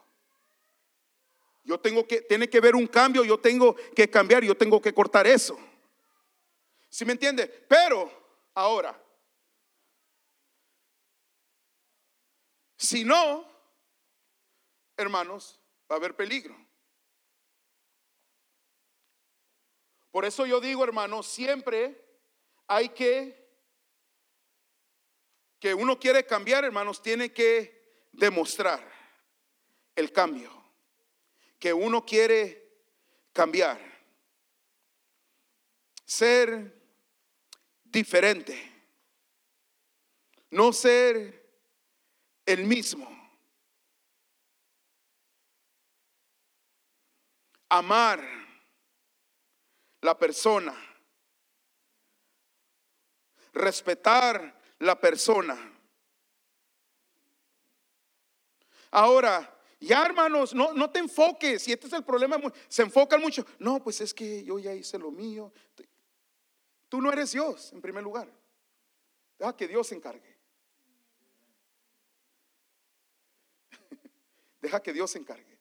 [1.64, 4.94] Yo tengo que, tiene que ver un cambio, yo tengo que cambiar, yo tengo que
[4.94, 5.60] cortar eso.
[6.90, 7.48] ¿Sí me entiende?
[7.68, 8.12] Pero,
[8.54, 9.00] ahora,
[12.82, 13.48] Si no,
[14.98, 16.58] hermanos, va a haber peligro.
[20.10, 22.04] Por eso yo digo, hermanos, siempre
[22.66, 23.48] hay que,
[25.60, 28.84] que uno quiere cambiar, hermanos, tiene que demostrar
[29.96, 30.52] el cambio.
[31.60, 32.68] Que uno quiere
[33.32, 33.80] cambiar.
[36.04, 36.82] Ser
[37.84, 38.60] diferente.
[40.50, 41.41] No ser
[42.46, 43.08] el mismo.
[47.70, 48.22] Amar
[50.02, 50.76] la persona.
[53.54, 55.58] Respetar la persona.
[58.92, 61.68] Ahora, ya hermanos, no, no te enfoques.
[61.68, 62.38] Y este es el problema.
[62.68, 63.46] Se enfocan mucho.
[63.60, 65.52] No, pues es que yo ya hice lo mío.
[66.90, 68.30] Tú no eres Dios, en primer lugar.
[69.40, 70.31] Deja que Dios se encargue.
[74.62, 75.58] Deja que Dios se encargue.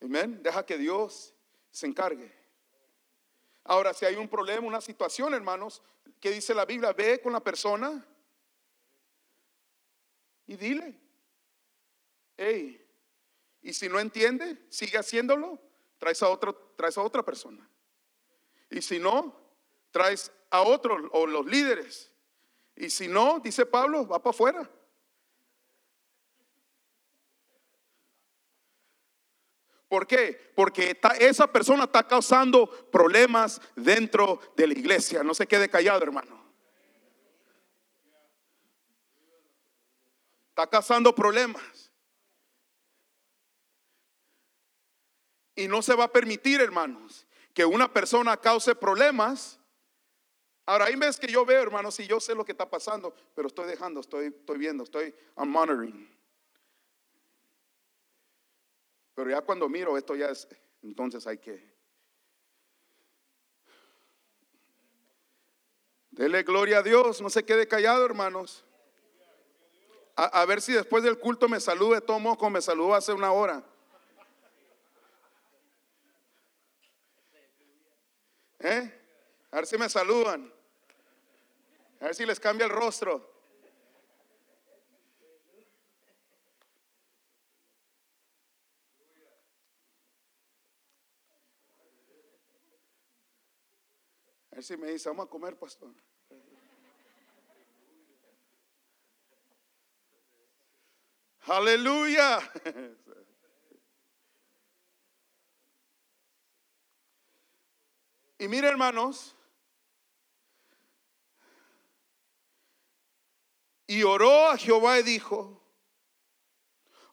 [0.00, 0.42] Amén.
[0.42, 1.34] Deja que Dios
[1.70, 2.32] se encargue.
[3.64, 5.82] Ahora, si hay un problema, una situación, hermanos,
[6.20, 8.04] que dice la Biblia, ve con la persona
[10.46, 10.98] y dile,
[12.36, 12.84] hey,
[13.60, 15.60] y si no entiende, sigue haciéndolo,
[15.98, 17.68] traes a, otro, traes a otra persona.
[18.70, 19.38] Y si no,
[19.90, 22.10] traes a otros o los líderes.
[22.74, 24.70] Y si no, dice Pablo, va para afuera.
[29.88, 30.52] ¿Por qué?
[30.54, 35.22] Porque esa persona está causando problemas dentro de la iglesia.
[35.22, 36.38] No se quede callado, hermano.
[40.50, 41.90] Está causando problemas.
[45.54, 49.58] Y no se va a permitir, hermanos, que una persona cause problemas.
[50.66, 53.48] Ahora, hay veces que yo veo, hermanos, y yo sé lo que está pasando, pero
[53.48, 56.17] estoy dejando, estoy, estoy viendo, estoy I'm monitoring.
[59.18, 60.46] Pero ya cuando miro esto ya es,
[60.80, 61.74] entonces hay que...
[66.12, 68.64] Dele gloria a Dios, no se quede callado, hermanos.
[70.14, 73.64] A, ver si después del culto me salude, tomo como me saludó hace una hora.
[78.60, 79.00] ¿Eh?
[79.50, 80.54] A ver si me saludan.
[81.98, 83.37] A ver si les cambia el rostro.
[94.58, 95.94] Él me dice, vamos a comer, pastor.
[101.42, 102.40] Aleluya.
[108.40, 109.36] Y mire, hermanos,
[113.86, 115.62] y oró a Jehová y dijo,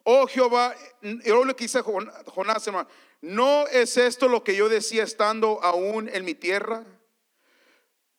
[0.02, 2.88] oh Jehová, yo lo que dice Jonás, hermano,
[3.20, 6.84] ¿no es esto lo que yo decía estando aún en mi tierra?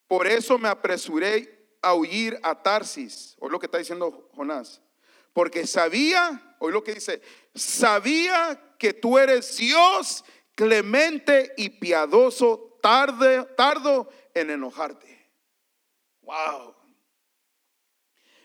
[0.08, 3.36] Por eso me apresuré a huir a Tarsis.
[3.39, 4.82] Oye lo que está diciendo Jonás.
[5.34, 7.22] Porque sabía, oye lo que dice,
[7.53, 10.24] sabía que tú eres Dios
[10.55, 15.30] clemente y piadoso, tarde, tardo en enojarte.
[16.22, 16.76] Wow.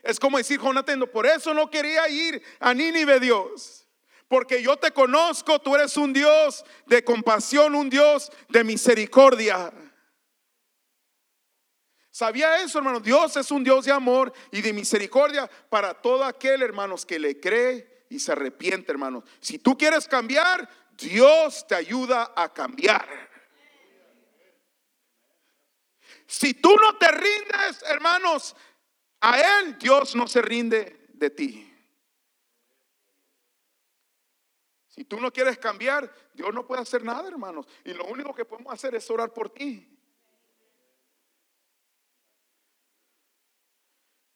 [0.03, 3.89] Es como decir, Jonathan, por eso no quería ir a Nínive, Dios.
[4.29, 9.73] Porque yo te conozco, tú eres un Dios de compasión, un Dios de misericordia.
[12.13, 13.01] ¿Sabía eso, hermano?
[13.01, 17.41] Dios es un Dios de amor y de misericordia para todo aquel, hermanos, que le
[17.41, 19.25] cree y se arrepiente, hermanos.
[19.41, 23.09] Si tú quieres cambiar, Dios te ayuda a cambiar.
[26.27, 28.55] Si tú no te rindes, hermanos,
[29.23, 31.75] a Él, Dios no se rinde de ti.
[34.89, 37.67] Si tú no quieres cambiar, Dios no puede hacer nada, hermanos.
[37.87, 39.92] Y lo único que podemos hacer es orar por ti.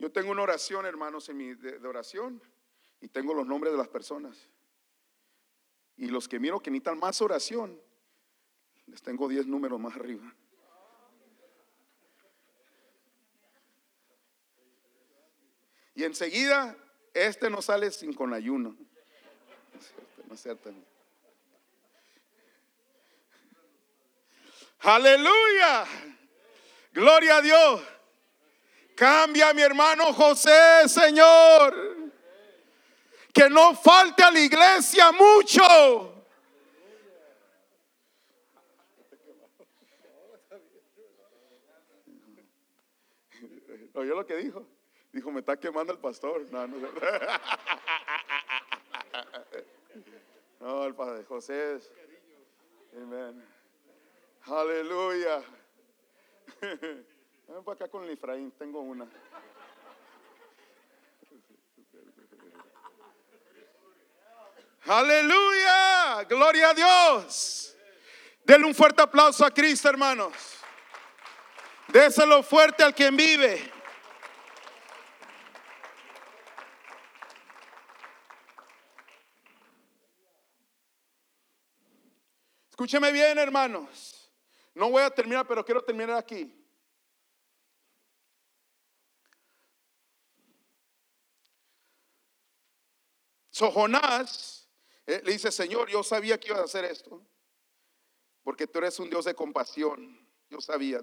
[0.07, 2.41] Yo tengo una oración, hermanos, en mi de, oración
[3.01, 4.39] y tengo los nombres de las personas.
[5.97, 7.77] Y los que miro que necesitan más oración,
[8.87, 10.33] les tengo 10 números más arriba.
[15.97, 16.77] Y enseguida,
[17.13, 18.77] este no sale sin con ayuno.
[20.29, 20.73] No es cierto,
[24.79, 25.85] Aleluya.
[26.93, 27.96] Gloria a Dios.
[28.97, 32.11] Cambia mi hermano José, Señor.
[33.31, 35.61] Que no falte a la iglesia mucho.
[43.93, 44.67] ¿Oyó lo que dijo?
[45.13, 46.47] Dijo, me está quemando el pastor.
[46.51, 46.79] No, no,
[50.61, 51.81] no el padre José.
[52.95, 53.45] Amén.
[54.47, 55.43] Aleluya.
[57.49, 59.07] Ven para acá con el Efraín, tengo una.
[64.85, 67.77] Aleluya, gloria a Dios.
[68.45, 70.33] Denle un fuerte aplauso a Cristo, hermanos.
[71.89, 73.73] Déselo fuerte al quien vive.
[82.71, 84.31] Escúcheme bien, hermanos.
[84.75, 86.66] No voy a terminar, pero quiero terminar aquí.
[93.57, 94.69] So Jonás
[95.07, 97.27] eh, le dice, Señor, yo sabía que ibas a hacer esto,
[98.43, 100.29] porque tú eres un Dios de compasión.
[100.51, 101.01] Yo sabía,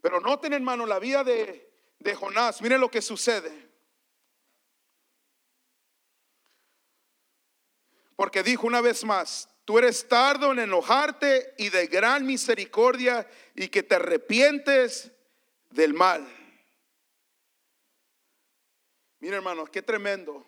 [0.00, 2.60] Pero noten, hermano, la vida de, de Jonás.
[2.60, 3.70] Miren lo que sucede.
[8.16, 13.68] Porque dijo una vez más, tú eres tardo en enojarte y de gran misericordia y
[13.68, 15.12] que te arrepientes
[15.70, 16.43] del mal.
[19.24, 20.44] Miren hermanos, qué tremendo.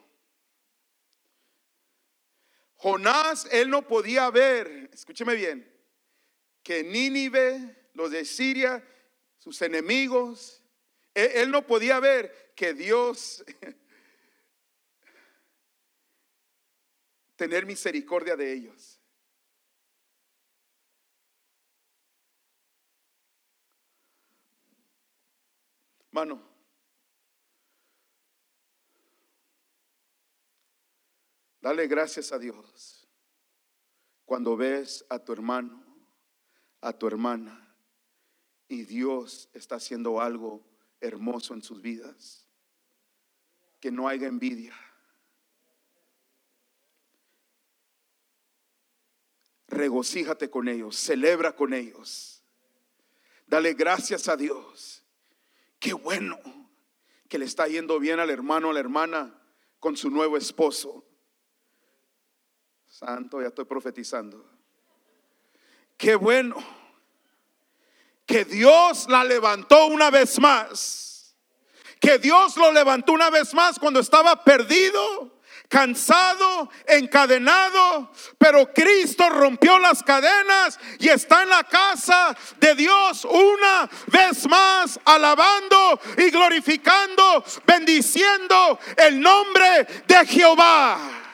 [2.74, 5.66] Jonás, él no podía ver, escúcheme bien,
[6.62, 8.86] que Nínive, los de Siria,
[9.38, 10.62] sus enemigos,
[11.14, 13.42] él, él no podía ver que Dios
[17.36, 19.00] tener misericordia de ellos.
[26.10, 26.55] Mano,
[31.66, 33.08] dale gracias a Dios
[34.24, 35.84] cuando ves a tu hermano,
[36.80, 37.76] a tu hermana,
[38.68, 40.64] y Dios está haciendo algo
[41.00, 42.46] hermoso en sus vidas.
[43.80, 44.74] Que no haya envidia
[49.66, 52.44] regocíjate con ellos, celebra con ellos.
[53.46, 55.04] Dale gracias a Dios.
[55.80, 56.38] Qué bueno
[57.28, 59.42] que le está yendo bien al hermano, a la hermana
[59.78, 61.05] con su nuevo esposo.
[62.96, 64.42] Santo, ya estoy profetizando.
[65.98, 66.56] Qué bueno
[68.24, 71.36] que Dios la levantó una vez más.
[72.00, 75.34] Que Dios lo levantó una vez más cuando estaba perdido
[75.68, 83.90] cansado, encadenado, pero Cristo rompió las cadenas y está en la casa de Dios una
[84.06, 91.25] vez más, alabando y glorificando, bendiciendo el nombre de Jehová.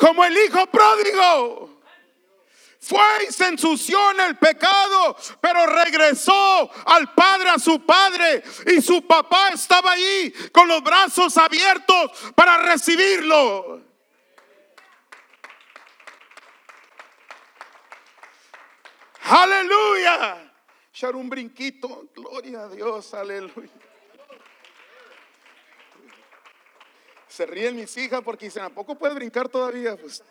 [0.00, 1.82] Como el hijo pródigo
[2.80, 8.42] fue y se ensució en el pecado, pero regresó al padre, a su padre,
[8.74, 13.82] y su papá estaba ahí con los brazos abiertos para recibirlo.
[19.24, 20.50] Aleluya.
[20.94, 23.89] Echar un brinquito, gloria a Dios, aleluya.
[27.30, 29.96] Se ríen mis hijas porque dicen, ¿a poco puede brincar todavía?
[29.96, 30.22] Pues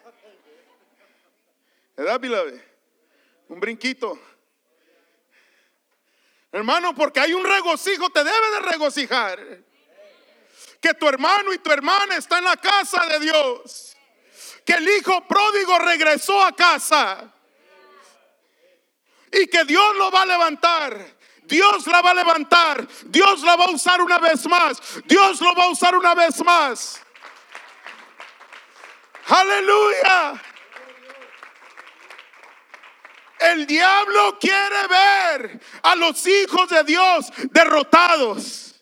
[1.96, 2.22] ¿Verdad,
[3.48, 4.20] Un brinquito.
[6.52, 9.60] Hermano, porque hay un regocijo, te debe de regocijar.
[10.82, 13.96] Que tu hermano y tu hermana están en la casa de Dios.
[14.66, 17.34] Que el hijo pródigo regresó a casa.
[19.32, 21.19] Y que Dios lo va a levantar.
[21.50, 22.88] Dios la va a levantar.
[23.06, 24.80] Dios la va a usar una vez más.
[25.06, 27.02] Dios lo va a usar una vez más.
[29.28, 30.42] Aleluya.
[33.40, 38.76] El diablo quiere ver a los hijos de Dios derrotados.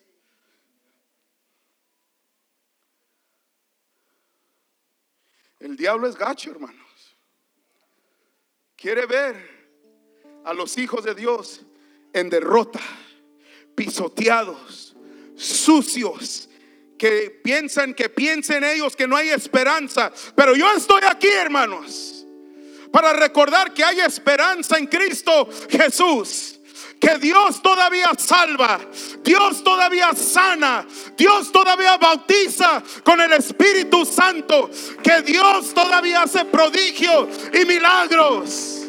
[5.59, 7.17] El diablo es gacho, hermanos.
[8.75, 9.57] Quiere ver
[10.43, 11.61] a los hijos de Dios
[12.19, 12.79] en derrota,
[13.75, 14.95] pisoteados,
[15.35, 16.49] sucios,
[16.97, 20.11] que piensan que piensen ellos que no hay esperanza.
[20.35, 22.17] Pero yo estoy aquí, hermanos
[22.91, 26.53] para recordar que hay esperanza en Cristo Jesús
[26.99, 28.79] que Dios todavía salva,
[29.23, 30.83] Dios todavía sana,
[31.15, 34.71] Dios todavía bautiza con el Espíritu Santo,
[35.03, 38.86] que Dios todavía hace prodigios y milagros.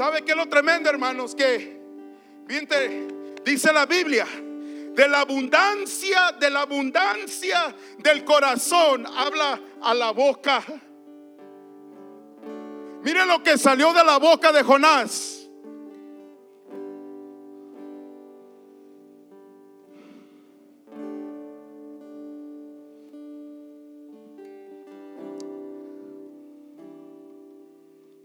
[0.00, 1.34] Sabe qué es lo tremendo, hermanos?
[1.34, 1.78] Que,
[3.44, 4.26] dice la Biblia,
[4.94, 10.64] de la abundancia, de la abundancia del corazón, habla a la boca.
[13.02, 15.36] Mire lo que salió de la boca de Jonás.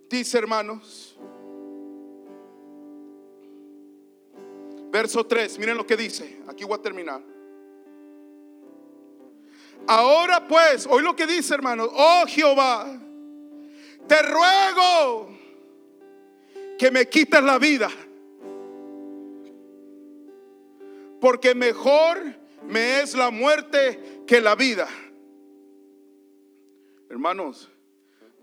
[0.10, 1.18] Dice hermanos,
[4.96, 6.40] Verso 3, miren lo que dice.
[6.48, 7.22] Aquí voy a terminar.
[9.88, 12.98] Ahora pues, hoy lo que dice hermanos, oh Jehová,
[14.08, 15.38] te ruego
[16.80, 17.90] que me quites la vida.
[21.26, 22.36] porque mejor
[22.68, 24.88] me es la muerte que la vida.
[27.10, 27.68] Hermanos,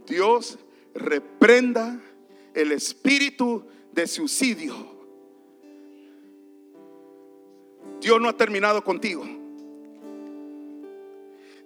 [0.04, 0.58] Dios
[0.92, 2.00] reprenda
[2.54, 4.91] el espíritu de suicidio.
[8.02, 9.24] Dios no ha terminado contigo.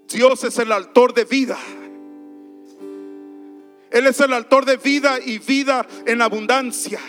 [0.06, 1.56] Dios es el autor de vida.
[3.90, 7.00] Él es el autor de vida y vida en abundancia.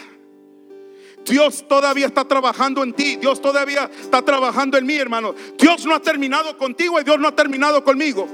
[1.25, 3.17] Dios todavía está trabajando en ti.
[3.17, 5.35] Dios todavía está trabajando en mí, hermano.
[5.57, 8.25] Dios no ha terminado contigo y Dios no ha terminado conmigo.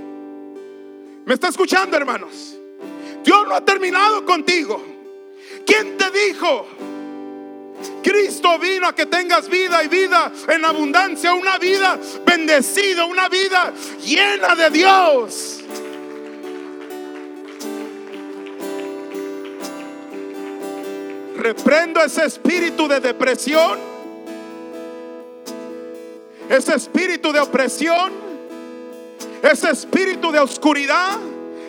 [1.25, 2.55] ¿Me está escuchando, hermanos?
[3.23, 4.79] Dios no ha terminado contigo.
[5.65, 6.67] ¿Quién te dijo?
[8.03, 13.73] Cristo vino a que tengas vida y vida en abundancia, una vida bendecida, una vida
[14.03, 15.59] llena de Dios.
[21.37, 23.79] Reprendo ese espíritu de depresión,
[26.49, 28.13] ese espíritu de opresión,
[29.41, 31.19] ese espíritu de oscuridad.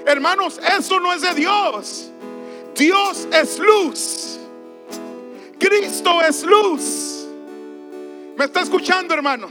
[0.07, 2.11] Hermanos, eso no es de Dios.
[2.75, 4.39] Dios es luz.
[5.65, 7.27] Cristo es luz.
[8.37, 9.49] ¿Me está escuchando, hermano?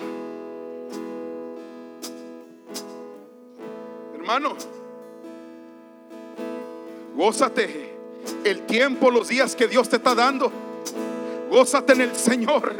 [4.13, 4.55] Hermano,
[7.15, 7.95] gózate
[8.43, 10.51] el tiempo, los días que Dios te está dando.
[11.49, 12.75] Gózate en el Señor.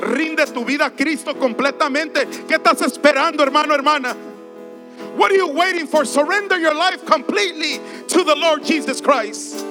[0.00, 2.26] Rinde tu vida a Cristo completamente.
[2.48, 4.16] ¿Qué estás esperando, hermano, hermana?
[5.18, 6.06] What are you waiting for?
[6.06, 9.62] Surrender your life completely to the Lord Jesus Christ.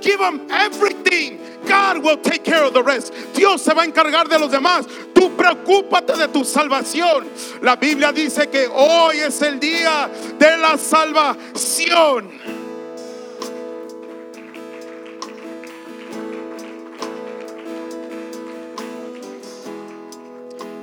[0.00, 1.45] Give him everything.
[1.66, 3.12] God will take care of the rest.
[3.34, 4.86] Dios se va a encargar de los demás.
[5.14, 7.26] Tú preocúpate de tu salvación.
[7.62, 12.30] La Biblia dice que hoy es el día de la salvación.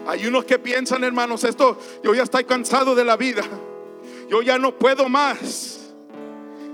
[0.06, 3.44] Hay unos que piensan, hermanos, esto, yo ya estoy cansado de la vida.
[4.30, 5.92] Yo ya no puedo más.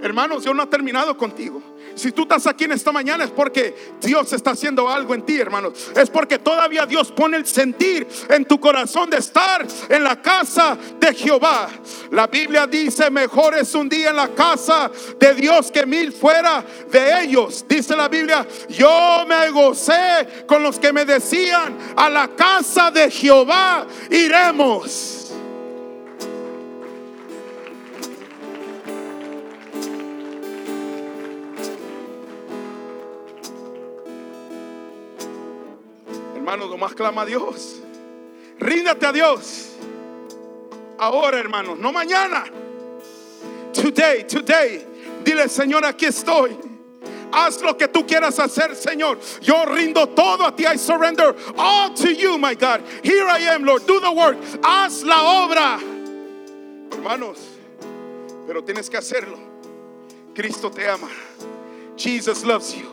[0.02, 1.62] Hermanos, yo no he terminado contigo.
[2.00, 5.38] Si tú estás aquí en esta mañana es porque Dios está haciendo algo en ti,
[5.38, 5.92] hermanos.
[5.94, 10.78] Es porque todavía Dios pone el sentir en tu corazón de estar en la casa
[10.98, 11.68] de Jehová.
[12.12, 14.90] La Biblia dice, mejor es un día en la casa
[15.20, 17.66] de Dios que mil fuera de ellos.
[17.68, 23.12] Dice la Biblia, yo me gocé con los que me decían, a la casa de
[23.12, 25.19] Jehová iremos.
[36.50, 37.80] Hermano, nomás clama a Dios.
[38.58, 39.70] Ríndate a Dios.
[40.98, 42.44] Ahora, hermanos, no mañana.
[43.72, 44.84] Today, today.
[45.24, 46.58] Dile, Señor, aquí estoy.
[47.32, 49.20] Haz lo que tú quieras hacer, Señor.
[49.42, 50.66] Yo rindo todo a ti.
[50.66, 52.82] I surrender all to you, my God.
[53.04, 53.86] Here I am, Lord.
[53.86, 54.36] Do the work.
[54.64, 55.80] Haz la obra.
[56.92, 57.38] Hermanos,
[58.48, 59.38] pero tienes que hacerlo.
[60.34, 61.10] Cristo te ama.
[61.96, 62.88] Jesus loves you.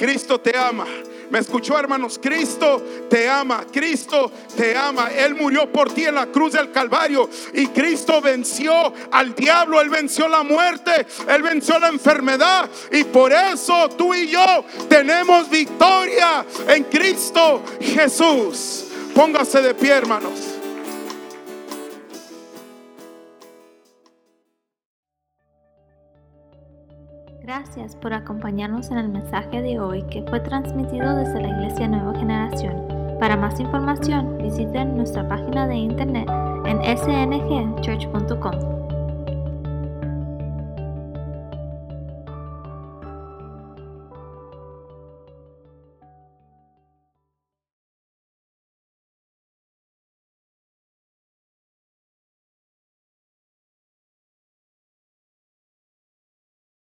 [0.00, 0.84] Cristo te ama.
[1.30, 2.18] Me escuchó, hermanos.
[2.22, 3.64] Cristo te ama.
[3.70, 5.10] Cristo te ama.
[5.10, 7.28] Él murió por ti en la cruz del Calvario.
[7.52, 9.80] Y Cristo venció al diablo.
[9.80, 11.06] Él venció la muerte.
[11.28, 12.68] Él venció la enfermedad.
[12.92, 18.84] Y por eso tú y yo tenemos victoria en Cristo Jesús.
[19.14, 20.47] Póngase de pie, hermanos.
[27.48, 32.12] Gracias por acompañarnos en el mensaje de hoy que fue transmitido desde la Iglesia Nueva
[32.18, 32.76] Generación.
[33.18, 36.28] Para más información, visiten nuestra página de internet
[36.66, 38.77] en sngchurch.com.